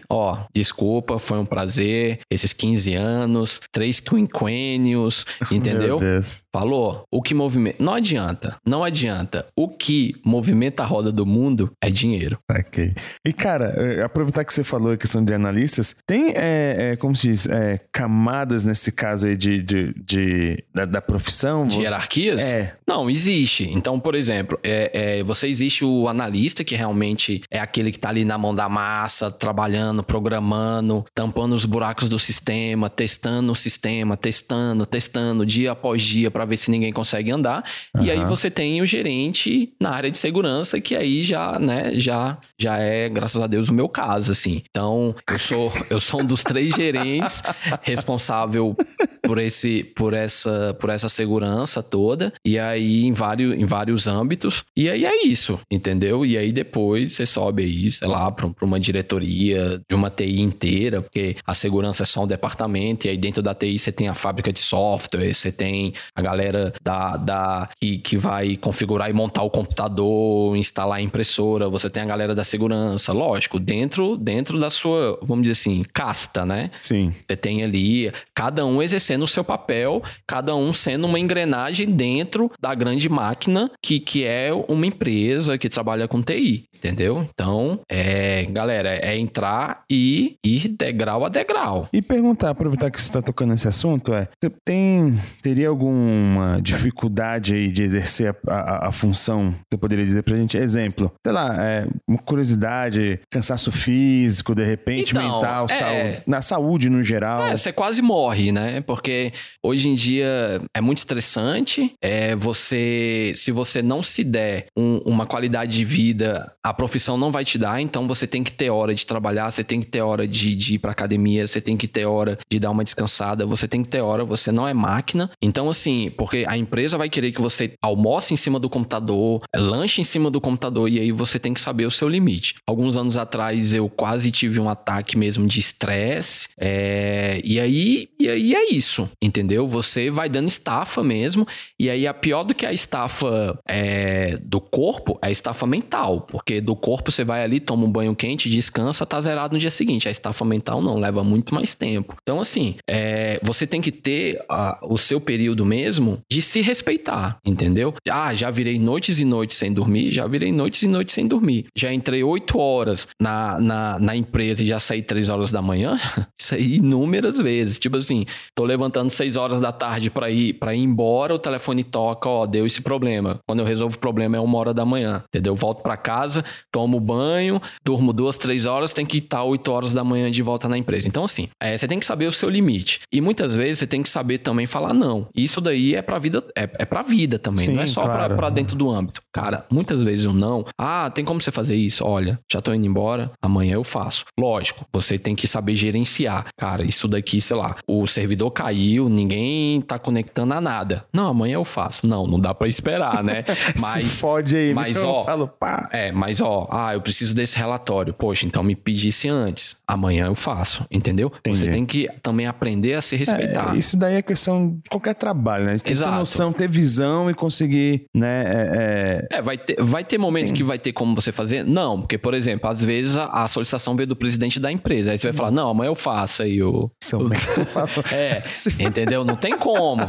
[0.09, 5.99] ó, desculpa, foi um prazer, esses 15 anos, três quinquênios, entendeu?
[5.99, 6.43] Meu Deus.
[6.53, 7.83] Falou, o que movimenta.
[7.83, 9.45] Não adianta, não adianta.
[9.55, 12.39] O que movimenta a roda do mundo é dinheiro.
[12.49, 12.93] Ok.
[13.25, 17.15] E, cara, é, aproveitar que você falou a questão de analistas, tem, é, é, como
[17.15, 21.67] se diz, é, camadas nesse caso aí de, de, de da, da, profissão?
[21.67, 22.43] De hierarquias?
[22.43, 22.75] É.
[22.87, 23.69] Não, existe.
[23.71, 28.09] Então, por exemplo, é, é, você existe o analista, que realmente é aquele que tá
[28.09, 34.15] ali na mão da massa, trabalhando, programando, tampando os buracos do sistema, testando o sistema,
[34.15, 37.63] testando, testando dia após dia para ver se ninguém consegue andar.
[37.95, 38.03] Uhum.
[38.03, 42.37] E aí você tem o gerente na área de segurança que aí já, né, já
[42.59, 44.61] já é, graças a Deus, o meu caso, assim.
[44.69, 47.41] Então, eu sou eu sou um dos três gerentes
[47.81, 48.75] responsável
[49.23, 54.63] por esse por essa por essa segurança toda e aí em vários em vários âmbitos.
[54.77, 56.23] E aí é isso, entendeu?
[56.23, 59.38] E aí depois você sobe aí, sei lá, para uma diretoria
[59.87, 63.53] de uma TI inteira, porque a segurança é só um departamento, e aí dentro da
[63.53, 68.17] TI você tem a fábrica de software, você tem a galera da, da que, que
[68.17, 73.13] vai configurar e montar o computador, instalar a impressora, você tem a galera da segurança,
[73.13, 76.71] lógico, dentro, dentro da sua, vamos dizer assim, casta, né?
[76.81, 77.13] Sim.
[77.27, 82.51] Você tem ali cada um exercendo o seu papel, cada um sendo uma engrenagem dentro
[82.59, 86.69] da grande máquina que, que é uma empresa que trabalha com TI.
[86.79, 87.27] Entendeu?
[87.33, 91.87] Então, é, galera, é entrar e ir degrau a degrau.
[91.93, 94.27] E perguntar, aproveitar que você está tocando nesse assunto, é,
[94.65, 99.53] tem, teria alguma dificuldade aí de exercer a, a, a função?
[99.71, 100.57] Você poderia dizer pra gente?
[100.57, 106.41] Exemplo, sei lá, é, uma curiosidade, cansaço físico, de repente, então, mental, é, saúde, na
[106.41, 107.47] saúde no geral.
[107.47, 108.81] É, você quase morre, né?
[108.81, 109.31] Porque
[109.63, 115.25] hoje em dia é muito estressante, é você, se você não se der um, uma
[115.25, 118.93] qualidade de vida a profissão não vai te dar, então você tem que ter hora
[118.93, 121.87] de trabalhar, você tem que ter hora de, de ir pra academia, você tem que
[121.87, 125.29] ter hora de dar uma descansada, você tem que ter hora, você não é máquina.
[125.41, 129.99] Então, assim, porque a empresa vai querer que você almoce em cima do computador, lanche
[129.99, 132.55] em cima do computador, e aí você tem que saber o seu limite.
[132.65, 137.41] Alguns anos atrás eu quase tive um ataque mesmo de estresse, é...
[137.43, 139.67] e aí e aí é isso, entendeu?
[139.67, 141.45] Você vai dando estafa mesmo,
[141.77, 144.37] e aí a pior do que a estafa é...
[144.41, 148.15] do corpo é a estafa mental, porque do corpo você vai ali, toma um banho
[148.15, 150.07] quente, descansa, tá zerado no dia seguinte.
[150.07, 152.15] A estafa mental não, leva muito mais tempo.
[152.21, 157.37] Então, assim, é, você tem que ter a, o seu período mesmo de se respeitar,
[157.45, 157.93] entendeu?
[158.09, 161.65] Ah, já virei noites e noites sem dormir, já virei noites e noites sem dormir.
[161.75, 165.97] Já entrei oito horas na, na, na empresa e já saí três horas da manhã.
[166.39, 167.79] Isso aí inúmeras vezes.
[167.79, 171.83] Tipo assim, tô levantando seis horas da tarde para ir para ir embora, o telefone
[171.83, 173.39] toca, ó, deu esse problema.
[173.47, 175.55] Quando eu resolvo o problema é uma hora da manhã, entendeu?
[175.55, 180.03] Volto para casa, tomo banho, durmo duas, três horas, tem que estar oito horas da
[180.03, 181.07] manhã de volta na empresa.
[181.07, 182.99] Então, assim, é, você tem que saber o seu limite.
[183.11, 185.27] E muitas vezes você tem que saber também falar não.
[185.33, 188.27] Isso daí é pra vida, é, é pra vida também, Sim, não é só claro.
[188.27, 189.21] pra, pra dentro do âmbito.
[189.33, 190.65] Cara, muitas vezes o um não.
[190.77, 192.03] Ah, tem como você fazer isso?
[192.05, 194.25] Olha, já tô indo embora, amanhã eu faço.
[194.37, 196.47] Lógico, você tem que saber gerenciar.
[196.57, 201.05] Cara, isso daqui, sei lá, o servidor caiu, ninguém tá conectando a nada.
[201.13, 202.05] Não, amanhã eu faço.
[202.05, 203.45] Não, não dá para esperar, né?
[203.79, 204.03] Mas.
[204.03, 205.87] Se fode aí, mas ó, falo, pá.
[205.91, 208.13] É, mas ó, ah, eu preciso desse relatório.
[208.13, 209.78] Poxa, então me pedisse antes.
[209.89, 211.31] Amanhã eu faço, entendeu?
[211.39, 211.57] Entendi.
[211.57, 213.73] Você tem que também aprender a se respeitar.
[213.73, 215.79] É, isso daí é questão de qualquer trabalho, né?
[215.79, 216.11] Tem Exato.
[216.11, 218.43] ter noção, ter visão e conseguir, né?
[218.45, 219.37] É, é...
[219.37, 220.57] é vai, ter, vai ter momentos tem.
[220.57, 221.63] que vai ter como você fazer?
[221.63, 225.09] Não, porque, por exemplo, às vezes a, a, solicitação veio do presidente da empresa.
[225.09, 226.91] Aí você vai falar, não, amanhã eu faço aí o.
[227.03, 227.21] São
[228.13, 228.43] é,
[228.79, 229.23] entendeu?
[229.23, 230.03] Não tem como,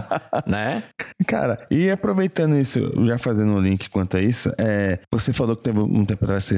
[0.47, 0.83] né?
[1.27, 5.63] Cara, e aproveitando isso, já fazendo um link quanto a isso, é, você falou que
[5.63, 6.57] teve um tempo atrás você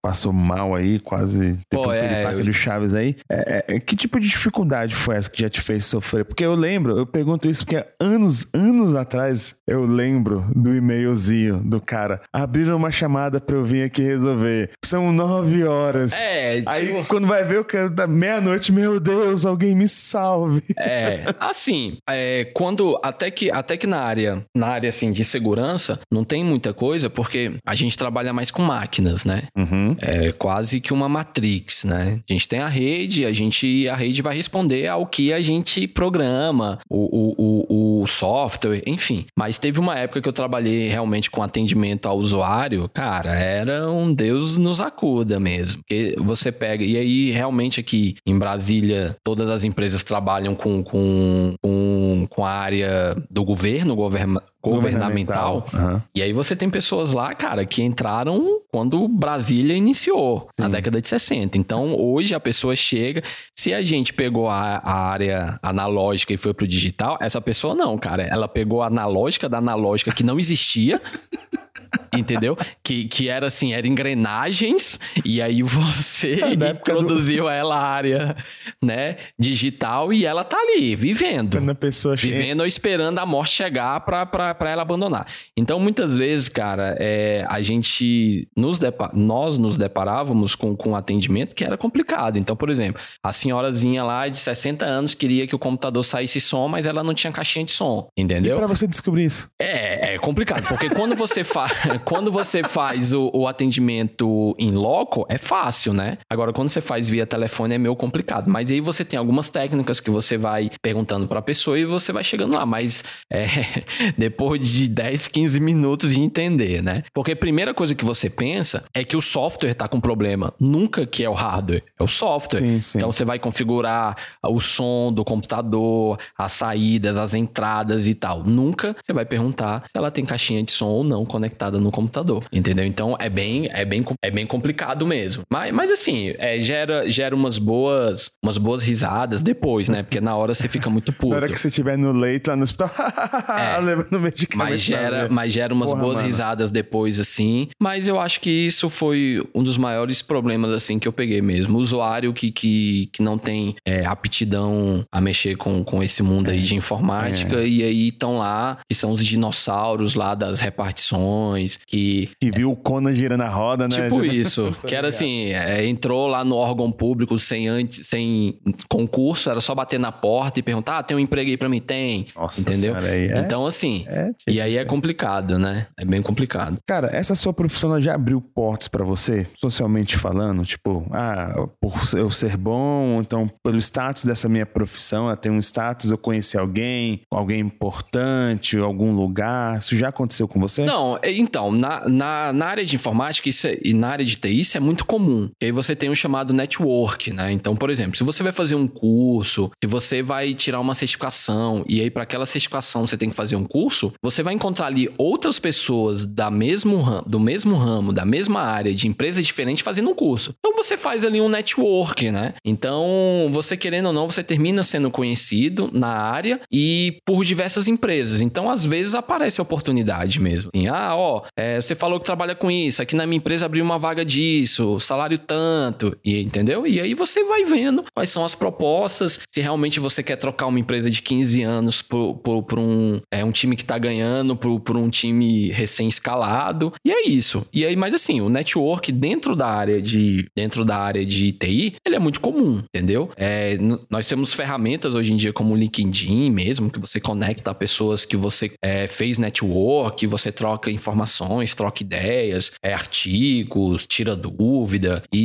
[0.00, 2.52] passou mal aí, quase teve Pô, um é, eu...
[2.60, 3.16] Chaves aí.
[3.30, 6.24] É, é, que tipo de dificuldade foi essa que já te fez sofrer?
[6.24, 11.80] Porque eu lembro, eu pergunto isso porque anos, anos atrás eu lembro do e-mailzinho do
[11.80, 12.20] cara.
[12.32, 14.70] Abriram uma chamada pra eu vir aqui resolver.
[14.84, 16.12] São nove horas.
[16.12, 16.70] É, tipo...
[16.70, 20.62] Aí quando vai ver o cara da meia-noite, meu Deus, alguém me salve.
[20.78, 26.00] É, assim, é, quando até que até que na área, na área assim de segurança,
[26.10, 29.44] não tem muita coisa porque a gente trabalha mais com máquinas, né?
[29.56, 29.96] Uhum.
[30.00, 32.20] É quase que uma matrix, né?
[32.28, 35.86] A gente tem a rede, a gente a rede vai responder ao que a gente
[35.86, 39.24] programa, o, o, o, o software, enfim.
[39.38, 44.12] Mas teve uma época que eu trabalhei realmente com atendimento ao usuário, cara, era um
[44.12, 45.80] Deus nos acuda mesmo.
[45.82, 51.54] Porque você pega, e aí realmente aqui em Brasília, todas as empresas trabalham com, com,
[51.62, 55.64] com, com a área do governo, govern, governamental.
[55.72, 56.00] Uhum.
[56.12, 60.62] E aí você tem pessoas lá, cara, que entraram quando Brasília iniciou, Sim.
[60.62, 61.58] na década de 60.
[61.58, 63.22] Então, hoje a pessoa chega,
[63.56, 67.98] se a gente pegou a, a área analógica e foi pro digital, essa pessoa não,
[67.98, 68.22] cara.
[68.22, 71.00] Ela pegou a analógica da analógica que não existia
[72.16, 72.56] entendeu?
[72.82, 77.50] Que, que era assim, era engrenagens, e aí você é, introduziu do...
[77.50, 78.36] ela à área,
[78.82, 81.58] né, digital, e ela tá ali, vivendo.
[81.58, 82.36] Quando a pessoa chega...
[82.36, 85.26] Vivendo ou esperando a morte chegar pra, pra, pra ela abandonar.
[85.56, 89.10] Então, muitas vezes, cara, é, a gente, nos depar...
[89.14, 92.38] nós nos deparávamos com, com um atendimento que era complicado.
[92.38, 96.68] Então, por exemplo, a senhorazinha lá de 60 anos queria que o computador saísse som,
[96.68, 98.56] mas ela não tinha caixinha de som, entendeu?
[98.56, 99.48] E pra você descobrir isso?
[99.58, 101.66] É, é complicado, porque quando você, fa...
[102.04, 106.18] quando você faz o, o atendimento em loco, é fácil, né?
[106.28, 108.50] Agora, quando você faz via telefone, é meio complicado.
[108.50, 112.24] Mas aí você tem algumas técnicas que você vai perguntando pra pessoa e você vai
[112.24, 112.64] chegando lá.
[112.66, 113.46] Mas é,
[114.16, 117.02] depois de 10, 15 minutos de entender, né?
[117.12, 120.52] Porque a primeira coisa que você pensa é que o software tá com problema.
[120.58, 122.60] Nunca que é o hardware, é o software.
[122.60, 122.98] Sim, sim.
[122.98, 128.44] Então você vai configurar o som do computador, as saídas, as entradas e tal.
[128.44, 132.44] Nunca você vai perguntar se ela tem caixinha de som ou não conectada no computador.
[132.52, 132.84] Entendeu?
[132.84, 135.42] Então é bem, é bem, é bem complicado mesmo.
[135.50, 140.02] Mas, mas assim, é, gera, gera umas boas, umas boas risadas depois, né?
[140.02, 141.30] Porque na hora você fica muito puto.
[141.30, 142.90] na hora que você estiver no leito lá no hospital,
[143.48, 144.70] é, levando medicamento.
[144.70, 146.26] Mas gera, mas gera umas Porra, boas mano.
[146.26, 147.68] risadas depois, assim.
[147.80, 151.78] Mas eu acho que isso foi um dos maiores problemas, assim, que eu peguei mesmo.
[151.78, 156.50] O usuário que, que, que não tem é, aptidão a mexer com, com esse mundo
[156.50, 157.66] é, aí de informática, é.
[157.66, 162.30] e aí estão lá, que são os dinossauros lá das repartições, que...
[162.40, 164.08] Que viu o Conan girando a roda, né?
[164.08, 168.58] Tipo isso, que era assim, é, entrou lá no órgão público sem, antes, sem
[168.88, 171.80] concurso, era só bater na porta e perguntar, ah, tem um emprego aí pra mim?
[171.80, 172.94] Tem, Nossa entendeu?
[172.94, 173.38] Senhora, aí é...
[173.38, 175.86] Então, assim, é, tipo e aí é complicado, né?
[175.98, 176.78] É bem complicado.
[176.86, 180.64] Cara, essa sua profissão já abriu portas para você, socialmente falando?
[180.64, 185.58] Tipo, ah, por eu ser bom, então pelo status dessa minha profissão, ela tem um
[185.58, 189.78] status, eu conheci alguém, alguém importante, algum lugar.
[189.78, 190.84] Isso já aconteceu com você?
[190.84, 191.32] Não, é,
[191.72, 194.80] na, na, na área de informática isso é, e na área de TI isso é
[194.80, 195.50] muito comum.
[195.60, 197.52] E aí você tem um chamado network, né?
[197.52, 201.84] Então, por exemplo, se você vai fazer um curso, se você vai tirar uma certificação
[201.88, 205.08] e aí para aquela certificação você tem que fazer um curso, você vai encontrar ali
[205.18, 210.14] outras pessoas da mesmo do mesmo ramo, da mesma área, de empresas diferentes fazendo um
[210.14, 210.54] curso.
[210.58, 212.54] Então você faz ali um network, né?
[212.64, 218.40] Então, você querendo ou não, você termina sendo conhecido na área e por diversas empresas.
[218.40, 220.70] Então, às vezes aparece a oportunidade mesmo.
[220.74, 223.84] Assim, ah, ó, é, você falou que trabalha com isso, aqui na minha empresa abriu
[223.84, 226.86] uma vaga disso, salário tanto, e entendeu?
[226.86, 230.80] E aí você vai vendo quais são as propostas, se realmente você quer trocar uma
[230.80, 234.80] empresa de 15 anos por, por, por um, é, um time que tá ganhando, por,
[234.80, 236.92] por um time recém-escalado.
[237.04, 237.66] E é isso.
[237.72, 241.94] E aí, mas assim, o network dentro da área de dentro da área de TI,
[242.06, 243.30] ele é muito comum, entendeu?
[243.36, 243.76] É,
[244.08, 248.36] nós temos ferramentas hoje em dia como o LinkedIn mesmo, que você conecta pessoas que
[248.36, 255.38] você é, fez network, você troca informações, troca ideias, é, artigos, tira dúvida, e,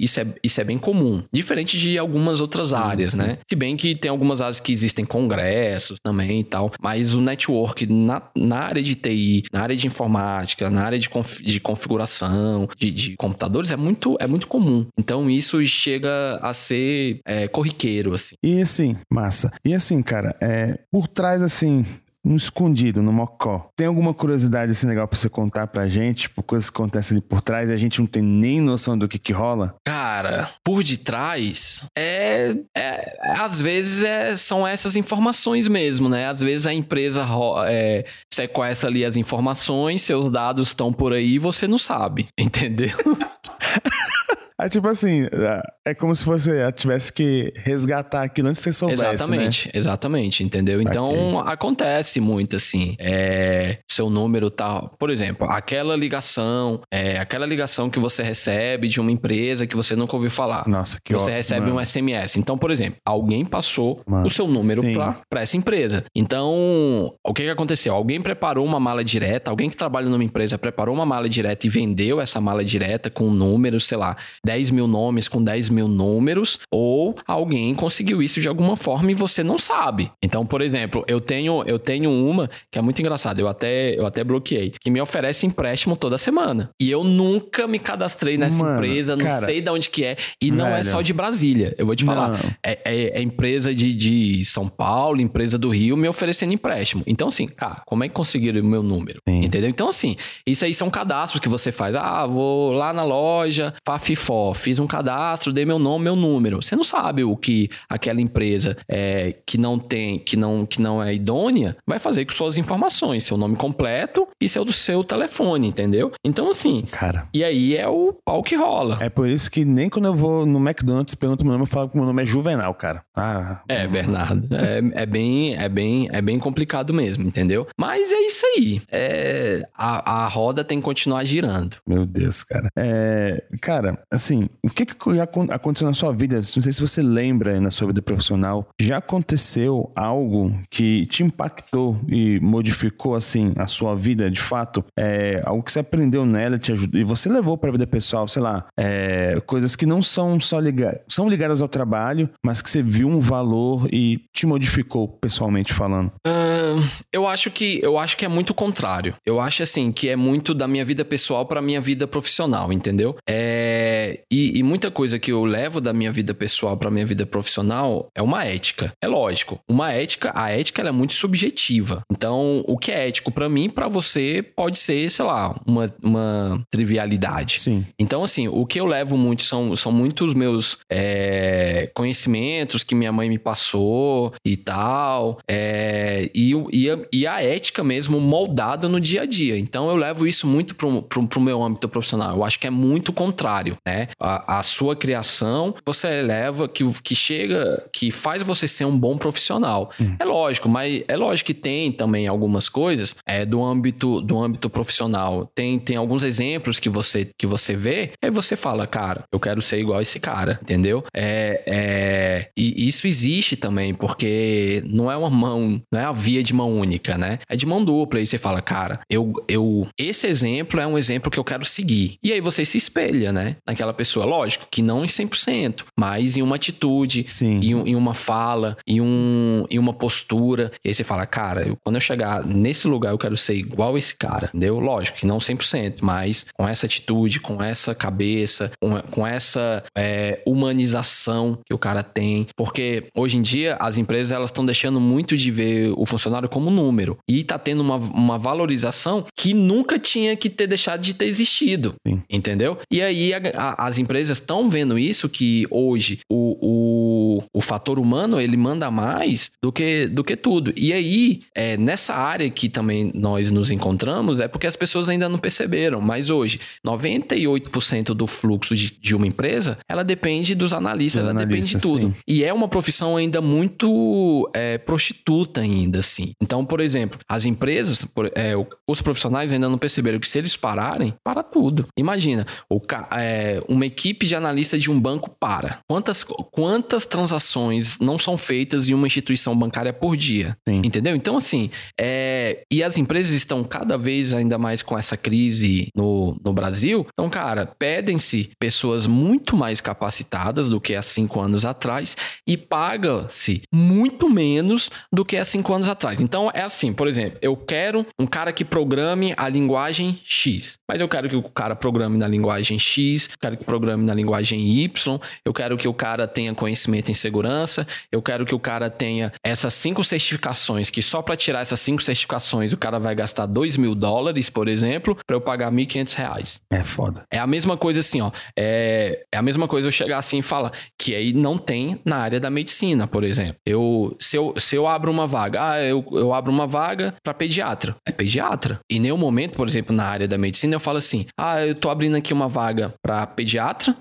[0.00, 1.22] e, isso, é, isso é bem comum.
[1.32, 3.26] Diferente de algumas outras áreas, sim, sim.
[3.26, 3.38] né?
[3.48, 7.86] Se bem que tem algumas áreas que existem congressos também e tal, mas o network
[7.86, 12.68] na, na área de TI, na área de informática, na área de, conf, de configuração,
[12.76, 14.86] de, de computadores, é muito, é muito comum.
[14.98, 18.36] Então isso chega a ser é, corriqueiro, assim.
[18.42, 19.52] E assim, massa.
[19.64, 21.84] E assim, cara, é, por trás, assim,
[22.26, 23.70] no escondido, no mocó.
[23.76, 26.22] Tem alguma curiosidade assim legal pra você contar pra gente?
[26.22, 29.06] Tipo, coisas que acontecem ali por trás e a gente não tem nem noção do
[29.06, 29.76] que que rola?
[29.86, 36.26] Cara, por detrás, é, é às vezes é, são essas informações mesmo, né?
[36.26, 37.24] Às vezes a empresa
[37.68, 42.96] é, sequestra ali as informações, seus dados estão por aí e você não sabe, entendeu?
[44.58, 48.78] É tipo assim, é, é como se você tivesse que resgatar aquilo antes que você
[48.78, 49.72] soubesse, Exatamente, né?
[49.74, 50.80] exatamente, entendeu?
[50.80, 57.90] Então, acontece muito assim, é, seu número tá, por exemplo, aquela ligação, é, aquela ligação
[57.90, 60.66] que você recebe de uma empresa que você nunca ouviu falar.
[60.66, 61.76] Nossa, que Você ótimo, recebe mano.
[61.76, 62.36] um SMS.
[62.36, 64.82] Então, por exemplo, alguém passou mano, o seu número
[65.28, 66.04] para essa empresa.
[66.14, 67.94] Então, o que que aconteceu?
[67.94, 71.70] Alguém preparou uma mala direta, alguém que trabalha numa empresa preparou uma mala direta e
[71.70, 74.16] vendeu essa mala direta com números, sei lá,
[74.46, 79.14] 10 mil nomes com 10 mil números, ou alguém conseguiu isso de alguma forma e
[79.14, 80.10] você não sabe.
[80.22, 84.06] Então, por exemplo, eu tenho, eu tenho uma que é muito engraçada, eu até, eu
[84.06, 86.70] até bloqueei, que me oferece empréstimo toda semana.
[86.80, 90.16] E eu nunca me cadastrei nessa Mano, empresa, não cara, sei de onde que é,
[90.40, 91.74] e não é só de Brasília.
[91.76, 95.96] Eu vou te falar, é, é, é, empresa de, de São Paulo, empresa do Rio,
[95.96, 97.02] me oferecendo empréstimo.
[97.04, 99.20] Então, assim, cara, como é que conseguiram o meu número?
[99.28, 99.44] Sim.
[99.44, 99.68] Entendeu?
[99.68, 100.16] Então, assim,
[100.46, 101.96] isso aí são cadastros que você faz.
[101.96, 106.62] Ah, vou lá na loja, Fafifó Fiz um cadastro, dei meu nome, meu número.
[106.62, 111.02] Você não sabe o que aquela empresa é, que não tem, que não, que não
[111.02, 115.68] é idônea, vai fazer com suas informações, seu nome completo e seu do seu telefone,
[115.68, 116.12] entendeu?
[116.24, 116.82] Então, assim.
[116.90, 117.28] Cara.
[117.32, 118.98] E aí é o pau que rola.
[119.00, 121.88] É por isso que nem quando eu vou no McDonald's pergunto meu nome, eu falo
[121.88, 123.02] que meu nome é Juvenal, cara.
[123.14, 124.48] Ah, é, Bernardo.
[124.54, 127.66] É, é, bem, é, bem, é bem complicado mesmo, entendeu?
[127.78, 128.80] Mas é isso aí.
[128.90, 131.76] É, a, a roda tem que continuar girando.
[131.86, 132.68] Meu Deus, cara.
[132.76, 134.25] É, cara, assim,
[134.62, 136.36] o que, que já aconteceu na sua vida?
[136.36, 138.68] Não sei se você lembra na sua vida profissional.
[138.80, 144.84] Já aconteceu algo que te impactou e modificou, assim, a sua vida de fato?
[144.98, 148.42] É, algo que você aprendeu nela te ajudou, e você levou pra vida pessoal, sei
[148.42, 152.82] lá, é, coisas que não são só ligadas, são ligadas ao trabalho, mas que você
[152.82, 156.12] viu um valor e te modificou pessoalmente falando?
[156.26, 159.14] Uh, eu acho que eu acho que é muito contrário.
[159.24, 163.16] Eu acho assim que é muito da minha vida pessoal para minha vida profissional, entendeu?
[163.28, 167.26] É, e, e, muita coisa que eu levo da minha vida pessoal para minha vida
[167.26, 168.92] profissional é uma ética.
[169.02, 172.02] É lógico, uma ética, a ética é muito subjetiva.
[172.10, 176.62] Então, o que é ético para mim, para você pode ser, sei lá, uma, uma
[176.70, 177.60] trivialidade.
[177.60, 177.84] Sim.
[177.98, 183.12] Então, assim, o que eu levo muito são, são muitos meus é, conhecimentos que minha
[183.12, 189.00] mãe me passou e tal, é, e, e, a, e a ética mesmo moldada no
[189.00, 189.58] dia a dia.
[189.58, 192.36] Então, eu levo isso muito pro, pro, pro meu âmbito profissional.
[192.36, 194.05] Eu acho que é muito contrário, né?
[194.20, 199.16] A, a sua criação, você eleva, que, que chega, que faz você ser um bom
[199.16, 199.90] profissional.
[200.00, 200.16] Hum.
[200.18, 204.68] É lógico, mas é lógico que tem também algumas coisas é, do âmbito do âmbito
[204.68, 205.50] profissional.
[205.54, 209.60] Tem, tem alguns exemplos que você que você vê, aí você fala, cara, eu quero
[209.60, 211.04] ser igual esse cara, entendeu?
[211.14, 216.42] É, é, e isso existe também, porque não é uma mão, não é a via
[216.42, 217.38] de mão única, né?
[217.48, 218.20] É de mão dupla.
[218.20, 222.16] E você fala, cara, eu, eu esse exemplo é um exemplo que eu quero seguir.
[222.22, 223.56] E aí você se espelha, né?
[223.66, 224.26] Naquela pessoa.
[224.26, 227.60] Lógico que não em 100%, mas em uma atitude, Sim.
[227.60, 230.70] Em, em uma fala, em, um, em uma postura.
[230.84, 233.96] E aí você fala, cara, eu, quando eu chegar nesse lugar, eu quero ser igual
[233.96, 234.78] esse cara, entendeu?
[234.78, 240.40] Lógico que não 100%, mas com essa atitude, com essa cabeça, com, com essa é,
[240.46, 242.46] humanização que o cara tem.
[242.56, 246.70] Porque hoje em dia as empresas elas estão deixando muito de ver o funcionário como
[246.70, 247.18] número.
[247.28, 251.94] E tá tendo uma, uma valorização que nunca tinha que ter deixado de ter existido.
[252.06, 252.22] Sim.
[252.28, 252.78] Entendeu?
[252.90, 253.40] E aí a,
[253.78, 258.90] a, as empresas estão vendo isso que hoje o, o, o fator humano ele manda
[258.90, 260.72] mais do que, do que tudo.
[260.76, 265.28] E aí, é, nessa área que também nós nos encontramos, é porque as pessoas ainda
[265.28, 266.00] não perceberam.
[266.00, 271.68] Mas hoje, 98% do fluxo de, de, uma empresa, ela depende dos analistas, ela depende
[271.68, 272.08] de tudo.
[272.08, 272.14] Sim.
[272.26, 276.32] E é uma profissão ainda muito é, prostituta ainda, assim.
[276.42, 278.54] Então, por exemplo, as empresas, por, é,
[278.88, 281.86] os profissionais ainda não perceberam que se eles pararem, para tudo.
[281.96, 282.80] Imagina, o,
[283.16, 285.80] é, uma equipe de analista de um banco para.
[285.88, 290.56] Quantas, quantas transações não são feitas em uma instituição bancária por dia?
[290.68, 290.82] Sim.
[290.84, 291.14] Entendeu?
[291.14, 296.36] Então, assim, é, e as empresas estão cada vez ainda mais com essa crise no,
[296.44, 297.06] no Brasil.
[297.12, 303.62] Então, cara, pedem-se pessoas muito mais capacitadas do que há cinco anos atrás e paga-se
[303.72, 306.20] muito menos do que há cinco anos atrás.
[306.20, 311.00] Então, é assim, por exemplo, eu quero um cara que programe a linguagem X, mas
[311.00, 315.18] eu quero que o cara programe na linguagem X, quero que programe na linguagem Y,
[315.44, 319.32] eu quero que o cara tenha conhecimento em segurança, eu quero que o cara tenha
[319.42, 323.76] essas cinco certificações, que só para tirar essas cinco certificações o cara vai gastar 2
[323.76, 326.60] mil dólares, por exemplo, para eu pagar 1.500 reais.
[326.70, 327.24] É foda.
[327.30, 328.30] É a mesma coisa assim, ó.
[328.56, 332.16] É, é a mesma coisa eu chegar assim e falar que aí não tem na
[332.16, 333.56] área da medicina, por exemplo.
[333.64, 337.34] Eu, se, eu, se eu abro uma vaga, ah, eu, eu abro uma vaga para
[337.34, 337.96] pediatra.
[338.06, 338.80] É pediatra.
[338.90, 341.88] E nenhum momento, por exemplo, na área da medicina, eu falo assim: ah, eu tô
[341.88, 343.45] abrindo aqui uma vaga para pediatra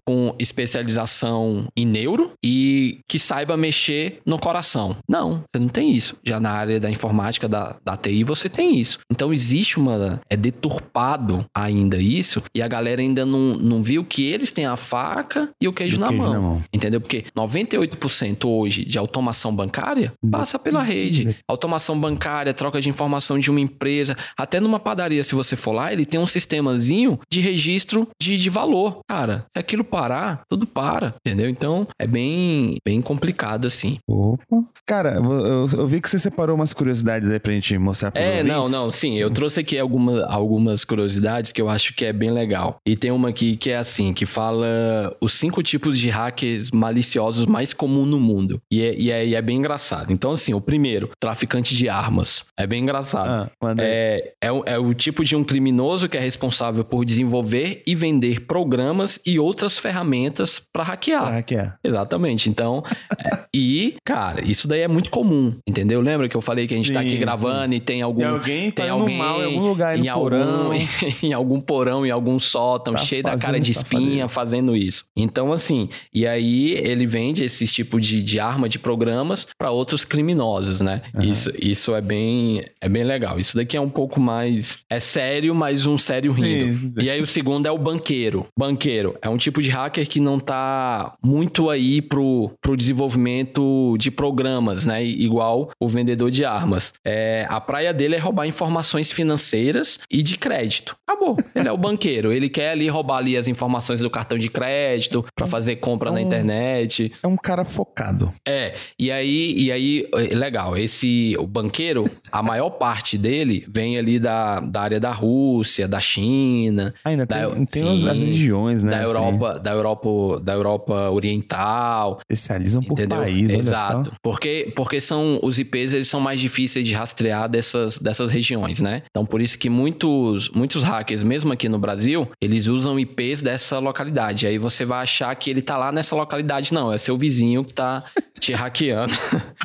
[0.06, 4.98] com especialização em neuro e que saiba mexer no coração.
[5.08, 6.18] Não, você não tem isso.
[6.24, 9.00] Já na área da informática, da, da TI, você tem isso.
[9.12, 10.20] Então existe uma.
[10.30, 14.76] É deturpado ainda isso e a galera ainda não, não viu que eles têm a
[14.76, 17.00] faca e o queijo, na, queijo mão, na, mão, Entendeu?
[17.00, 21.36] Porque 98% hoje de automação bancária passa pela rede.
[21.48, 25.92] Automação bancária, troca de informação de uma empresa, até numa padaria, se você for lá,
[25.92, 29.00] ele tem um sistemazinho de registro de, de valor.
[29.08, 31.50] Cara, se aquilo parar, tudo para, entendeu?
[31.50, 33.98] Então é bem, bem complicado, assim.
[34.08, 34.64] Opa.
[34.88, 38.38] Cara, eu, eu vi que você separou umas curiosidades aí pra gente mostrar pros É,
[38.38, 38.48] ouvintes.
[38.52, 42.32] não, não, sim, eu trouxe aqui alguma, algumas curiosidades que eu acho que é bem
[42.32, 42.78] legal.
[42.88, 47.46] E tem uma aqui que é assim, que fala os cinco tipos de hackers maliciosos
[47.46, 48.60] mais comuns no mundo.
[48.72, 50.12] E é, e é, e é bem engraçado.
[50.12, 52.46] Então, assim, o primeiro, traficante de armas.
[52.58, 53.50] É bem engraçado.
[53.62, 53.76] Ah.
[53.80, 58.42] É, é, é o tipo de um criminoso que é responsável por desenvolver e vender
[58.42, 61.44] programas e outras ferramentas para hackear.
[61.44, 61.74] Que é.
[61.84, 62.50] Exatamente.
[62.50, 62.84] Então,
[63.18, 66.00] é, e, cara, isso daí é muito comum, entendeu?
[66.00, 68.22] Lembra que eu falei que a gente tá Sim, aqui gravando e tem algum.
[68.22, 70.72] Tem alguém tem alguém mal em algum lugar, em algum, porão.
[71.24, 75.06] em algum porão, em algum sótão, Tá cheio da cara de espinha fazendo isso.
[75.16, 80.06] Então, assim, e aí ele vende esse tipo de, de arma de programas para outros
[80.06, 81.02] criminosos, né?
[81.20, 83.40] Isso, isso é bem é bem legal.
[83.40, 86.76] Isso daqui é um pouco mais é sério, mas um sério rindo.
[86.76, 86.94] Sim.
[87.00, 88.46] E aí o segundo é o banqueiro.
[88.58, 94.12] Banqueiro é um tipo de hacker que não tá muito aí pro, pro desenvolvimento de
[94.12, 95.04] programas, né?
[95.04, 96.94] Igual o vendedor de armas.
[97.04, 100.96] É, a praia dele é roubar informações financeiras e de crédito.
[101.08, 101.38] Acabou.
[101.56, 102.32] Ele é o banqueiro.
[102.32, 106.22] Ele quer ali roubar ali as informações do cartão de crédito para fazer compra na
[106.22, 107.12] Então- internet.
[107.24, 108.34] É um cara focado.
[108.48, 113.98] É, e aí, e aí, é, legal, esse, o banqueiro, a maior parte dele vem
[113.98, 118.22] ali da, da área da Rússia, da China, Ainda Da- tem, tem sim, as, as
[118.24, 118.92] regiões, né?
[118.92, 123.20] da Europa, da Europa, da Europa Oriental, especializam por entendeu?
[123.20, 124.10] país, olha Exato.
[124.10, 124.16] só.
[124.22, 129.04] Porque porque são os IPs eles são mais difíceis de rastrear dessas, dessas regiões, né?
[129.10, 133.80] Então por isso que muitos muitos hackers, mesmo aqui no Brasil, eles usam IPs dessa
[133.80, 134.48] localidade.
[134.48, 137.74] Aí você vai achar que ele tá lá nessa localidade, não, é seu vizinho que
[137.74, 138.04] tá
[138.40, 139.14] te hackeando.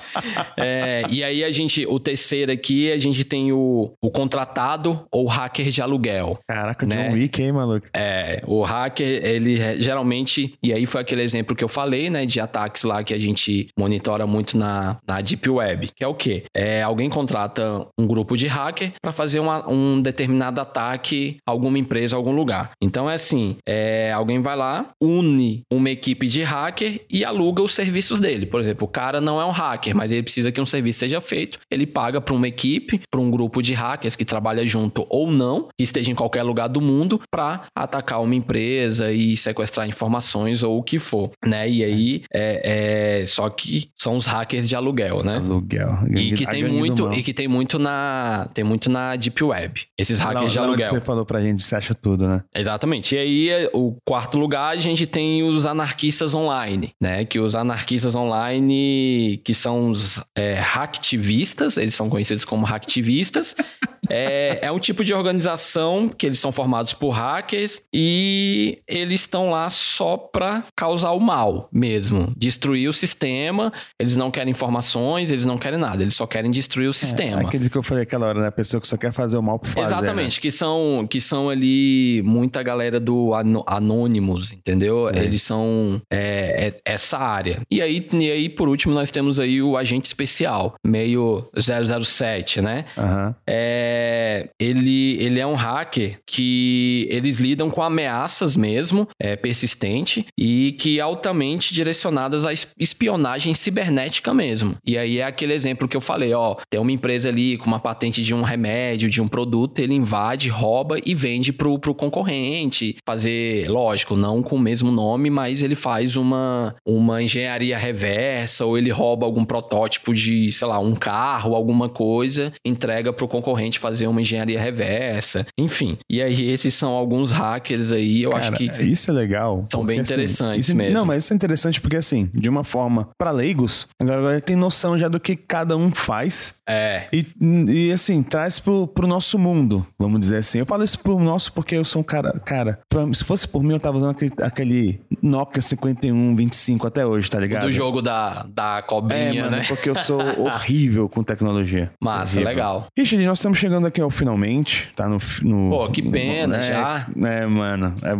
[0.57, 5.27] É, e aí a gente, o terceiro aqui, a gente tem o, o contratado ou
[5.27, 6.39] hacker de aluguel.
[6.47, 7.09] Caraca, Né?
[7.09, 7.87] John Wick, hein, maluco?
[7.95, 12.27] É, o hacker, ele é, geralmente, e aí foi aquele exemplo que eu falei, né,
[12.27, 16.15] de ataques lá que a gente monitora muito na, na Deep Web, que é o
[16.15, 16.45] quê?
[16.57, 21.79] É, alguém contrata um grupo de hacker para fazer uma- um determinado ataque a alguma
[21.79, 22.73] empresa, a algum lugar.
[22.83, 27.75] Então é assim, é, alguém vai lá, une uma equipe de hacker e aluga os
[27.75, 28.47] serviços dele.
[28.47, 31.21] Por exemplo, o cara não é um hacker, mas ele precisa que um serviço seja
[31.21, 35.31] feito, ele paga para uma equipe, para um grupo de hackers que trabalha junto ou
[35.31, 40.63] não, que esteja em qualquer lugar do mundo, para atacar uma empresa e sequestrar informações
[40.63, 41.69] ou o que for, né?
[41.69, 45.37] E aí, é, é- só que são os hackers de aluguel, né?
[45.37, 45.99] Aluguel.
[46.17, 49.83] E que tem muito, e que tem muito na, tem muito na deep web.
[49.99, 50.91] Esses Lá- hackers de lá onde aluguel.
[50.91, 52.43] você falou pra gente, você acha tudo, né?
[52.55, 53.15] Exatamente.
[53.15, 57.25] E aí, o quarto lugar, a gente tem os anarquistas online, né?
[57.25, 63.55] Que os anarquistas online, que são os é, hacktivistas, eles são conhecidos como hacktivistas.
[64.13, 69.51] É, é um tipo de organização que eles são formados por hackers e eles estão
[69.51, 72.33] lá só pra causar o mal mesmo.
[72.37, 73.73] Destruir o sistema.
[73.99, 76.03] Eles não querem informações, eles não querem nada.
[76.03, 77.41] Eles só querem destruir o sistema.
[77.43, 78.47] Aquele que eu falei aquela hora, né?
[78.49, 79.81] A pessoa que só quer fazer o mal por fazer.
[79.81, 79.87] né?
[79.87, 83.33] Exatamente, que são que são ali muita galera do
[83.67, 85.09] Anonymous, entendeu?
[85.09, 85.19] É.
[85.25, 87.61] Eles são é, é- essa área.
[87.71, 92.85] E aí, e aí, por último, nós temos aí o agente especial, meio 007, né?
[92.97, 93.35] Aham.
[93.47, 98.90] É, ele, ele é um hacker que eles lidam com ameaças mesmo,
[99.21, 104.77] é, persistente, e que altamente direcionadas à es- espionagem cibernética mesmo.
[104.87, 107.81] E aí é aquele exemplo que eu falei, ó, tem uma empresa ali com uma
[107.81, 112.97] patente de um remédio, de um produto, ele invade, rouba e vende pro, pro concorrente,
[113.07, 118.77] fazer, lógico, não com o mesmo nome, mas ele faz uma, uma engenharia reversa, ou
[118.77, 124.07] ele rouba algum protótipo de, sei lá, um carro, alguma coisa, entrega pro concorrente fazer
[124.07, 125.97] uma engenharia reversa, enfim.
[126.09, 129.65] E aí esses são alguns hackers aí, eu acho Cara, que Isso é legal.
[129.71, 130.95] são bem assim, interessantes isso- mesmo.
[130.95, 134.97] Não, mas isso é interessante porque, assim, de uma forma, pra leigos, agora, tem noção
[134.99, 137.27] já do que cada um faz é, e,
[137.69, 140.59] e assim, traz pro, pro nosso mundo, vamos dizer assim.
[140.59, 142.33] Eu falo isso pro nosso porque eu sou um cara.
[142.45, 147.29] Cara, pra- se fosse por mim, eu tava usando aquele, aquele Nokia 5125 até hoje,
[147.31, 147.63] tá ligado?
[147.65, 149.63] do jogo da, da É, cobrinha, mano, né?
[149.69, 151.91] porque eu sou horrível com tecnologia.
[152.01, 152.49] Massa, Horrível.
[152.49, 152.87] legal.
[152.97, 155.19] Richard, nós estamos chegando aqui ao finalmente, tá no...
[155.43, 157.07] no Pô, que pena, é, já.
[157.23, 158.15] É, mano, é,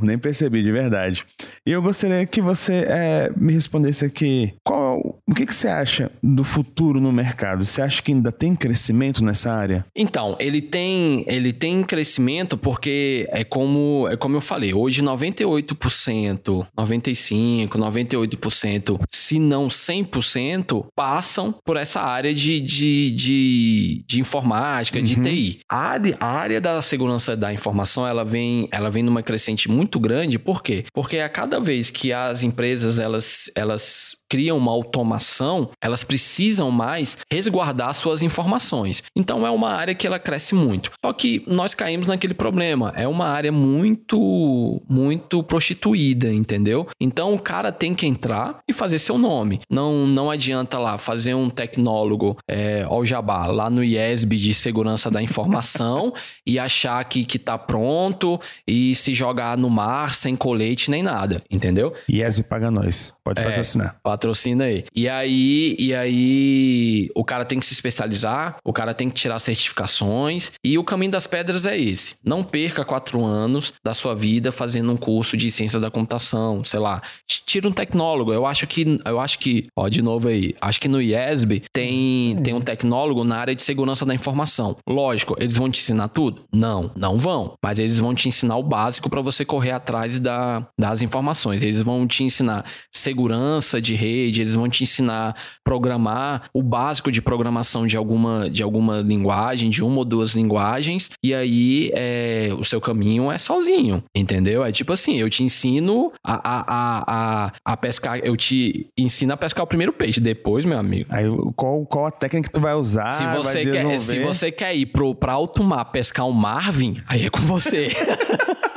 [0.00, 1.24] nem percebi de verdade.
[1.66, 6.10] E eu gostaria que você é, me respondesse aqui, qual, o que, que você acha
[6.22, 7.64] do futuro no mercado?
[7.64, 9.84] Você acha que ainda tem crescimento nessa área?
[9.94, 16.66] Então, ele tem, ele tem crescimento porque é como, é como eu falei, hoje 98%,
[16.76, 25.16] 95%, 98%, se não 100%, passam por essa área de, de, de, de informática, de
[25.16, 25.22] Uhum.
[25.22, 25.60] TI.
[25.68, 29.79] A área, a área da segurança da informação, ela vem, ela vem numa crescente muito
[30.00, 30.84] grande, por quê?
[30.92, 37.18] Porque a cada vez que as empresas elas, elas criam uma automação, elas precisam mais
[37.30, 39.02] resguardar suas informações.
[39.16, 40.92] Então é uma área que ela cresce muito.
[41.04, 42.92] Só que nós caímos naquele problema.
[42.94, 46.86] É uma área muito, muito prostituída, entendeu?
[47.00, 49.60] Então o cara tem que entrar e fazer seu nome.
[49.68, 55.10] Não, não adianta lá fazer um tecnólogo é, ao jabá lá no IESB de segurança
[55.10, 56.12] da informação
[56.46, 61.42] e achar que, que tá pronto e se jogar no mar sem colete nem nada,
[61.50, 61.92] entendeu?
[62.08, 63.12] IESB paga nós.
[63.24, 63.96] Pode É, patrocinar.
[64.20, 64.84] Patrocina aí.
[64.94, 69.38] E aí, e aí, o cara tem que se especializar, o cara tem que tirar
[69.38, 72.16] certificações, e o caminho das pedras é esse.
[72.22, 76.80] Não perca quatro anos da sua vida fazendo um curso de ciências da computação, sei
[76.80, 77.00] lá.
[77.26, 78.30] Tira um tecnólogo.
[78.30, 82.36] Eu acho que, eu acho que, ó, de novo aí, acho que no IESB tem,
[82.42, 84.76] tem um tecnólogo na área de segurança da informação.
[84.86, 86.42] Lógico, eles vão te ensinar tudo?
[86.52, 87.54] Não, não vão.
[87.64, 91.62] Mas eles vão te ensinar o básico para você correr atrás da, das informações.
[91.62, 95.34] Eles vão te ensinar segurança de rede, eles vão te ensinar
[95.64, 101.10] programar o básico de programação de alguma, de alguma linguagem, de uma ou duas linguagens,
[101.22, 104.64] e aí é, o seu caminho é sozinho, entendeu?
[104.64, 109.32] É tipo assim, eu te ensino a, a, a, a, a pescar, eu te ensino
[109.32, 111.06] a pescar o primeiro peixe, depois, meu amigo.
[111.10, 111.24] Aí
[111.56, 113.12] qual, qual a técnica que tu vai usar?
[113.12, 117.26] Se você, quer, se você quer ir pro, pra alto mar pescar um Marvin, aí
[117.26, 117.88] é com você.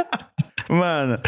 [0.70, 1.20] Mano,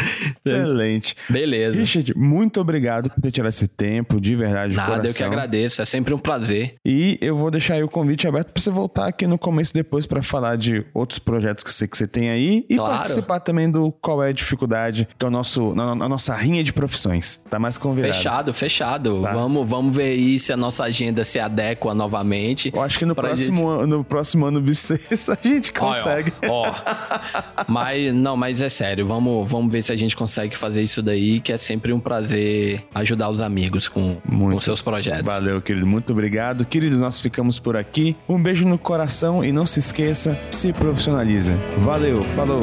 [0.44, 1.14] excelente.
[1.28, 1.78] Beleza.
[1.78, 5.10] Richard, muito obrigado por ter tirado esse tempo, de verdade, de Nada, coração.
[5.10, 5.82] eu que agradeço.
[5.82, 6.74] É sempre um prazer.
[6.84, 10.06] E eu vou deixar aí o convite aberto pra você voltar aqui no começo depois
[10.06, 12.94] pra falar de outros projetos que sei que você tem aí e Claro.
[12.96, 16.62] participar também do Qual é a Dificuldade, que é o nosso, na, na nossa rinha
[16.62, 17.40] de profissões.
[17.50, 18.14] Tá mais convidado.
[18.14, 19.22] Fechado, fechado.
[19.22, 19.32] Tá.
[19.32, 22.70] Vamos, vamos ver aí se a nossa agenda se adequa novamente.
[22.74, 26.32] Eu acho que no próximo, ano, no próximo ano bissexto a gente consegue.
[26.48, 27.64] Ó, ó.
[27.68, 31.40] mas não, mas é sério, vamos, vamos ver se a gente consegue fazer isso daí,
[31.40, 34.54] que é sempre um prazer ajudar os amigos com, Muito.
[34.54, 35.22] com seus projetos.
[35.22, 35.86] Valeu, querido.
[35.86, 36.64] Muito obrigado.
[36.64, 38.16] Queridos, nós ficamos por aqui.
[38.28, 41.54] Um beijo no coração e não se esqueça, se profissionaliza.
[41.78, 42.62] Valeu, falou.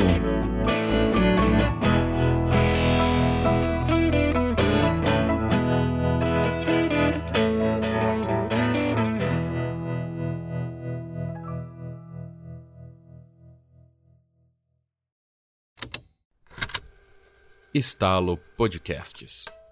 [17.74, 19.62] Estalo Podcasts.